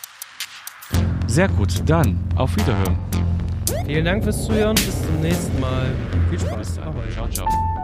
[1.26, 2.98] Sehr gut, dann auf Wiederhören.
[3.86, 5.86] Vielen Dank fürs Zuhören, bis zum nächsten Mal.
[6.30, 7.02] Viel Spaß dabei.
[7.12, 7.81] Ciao, ciao.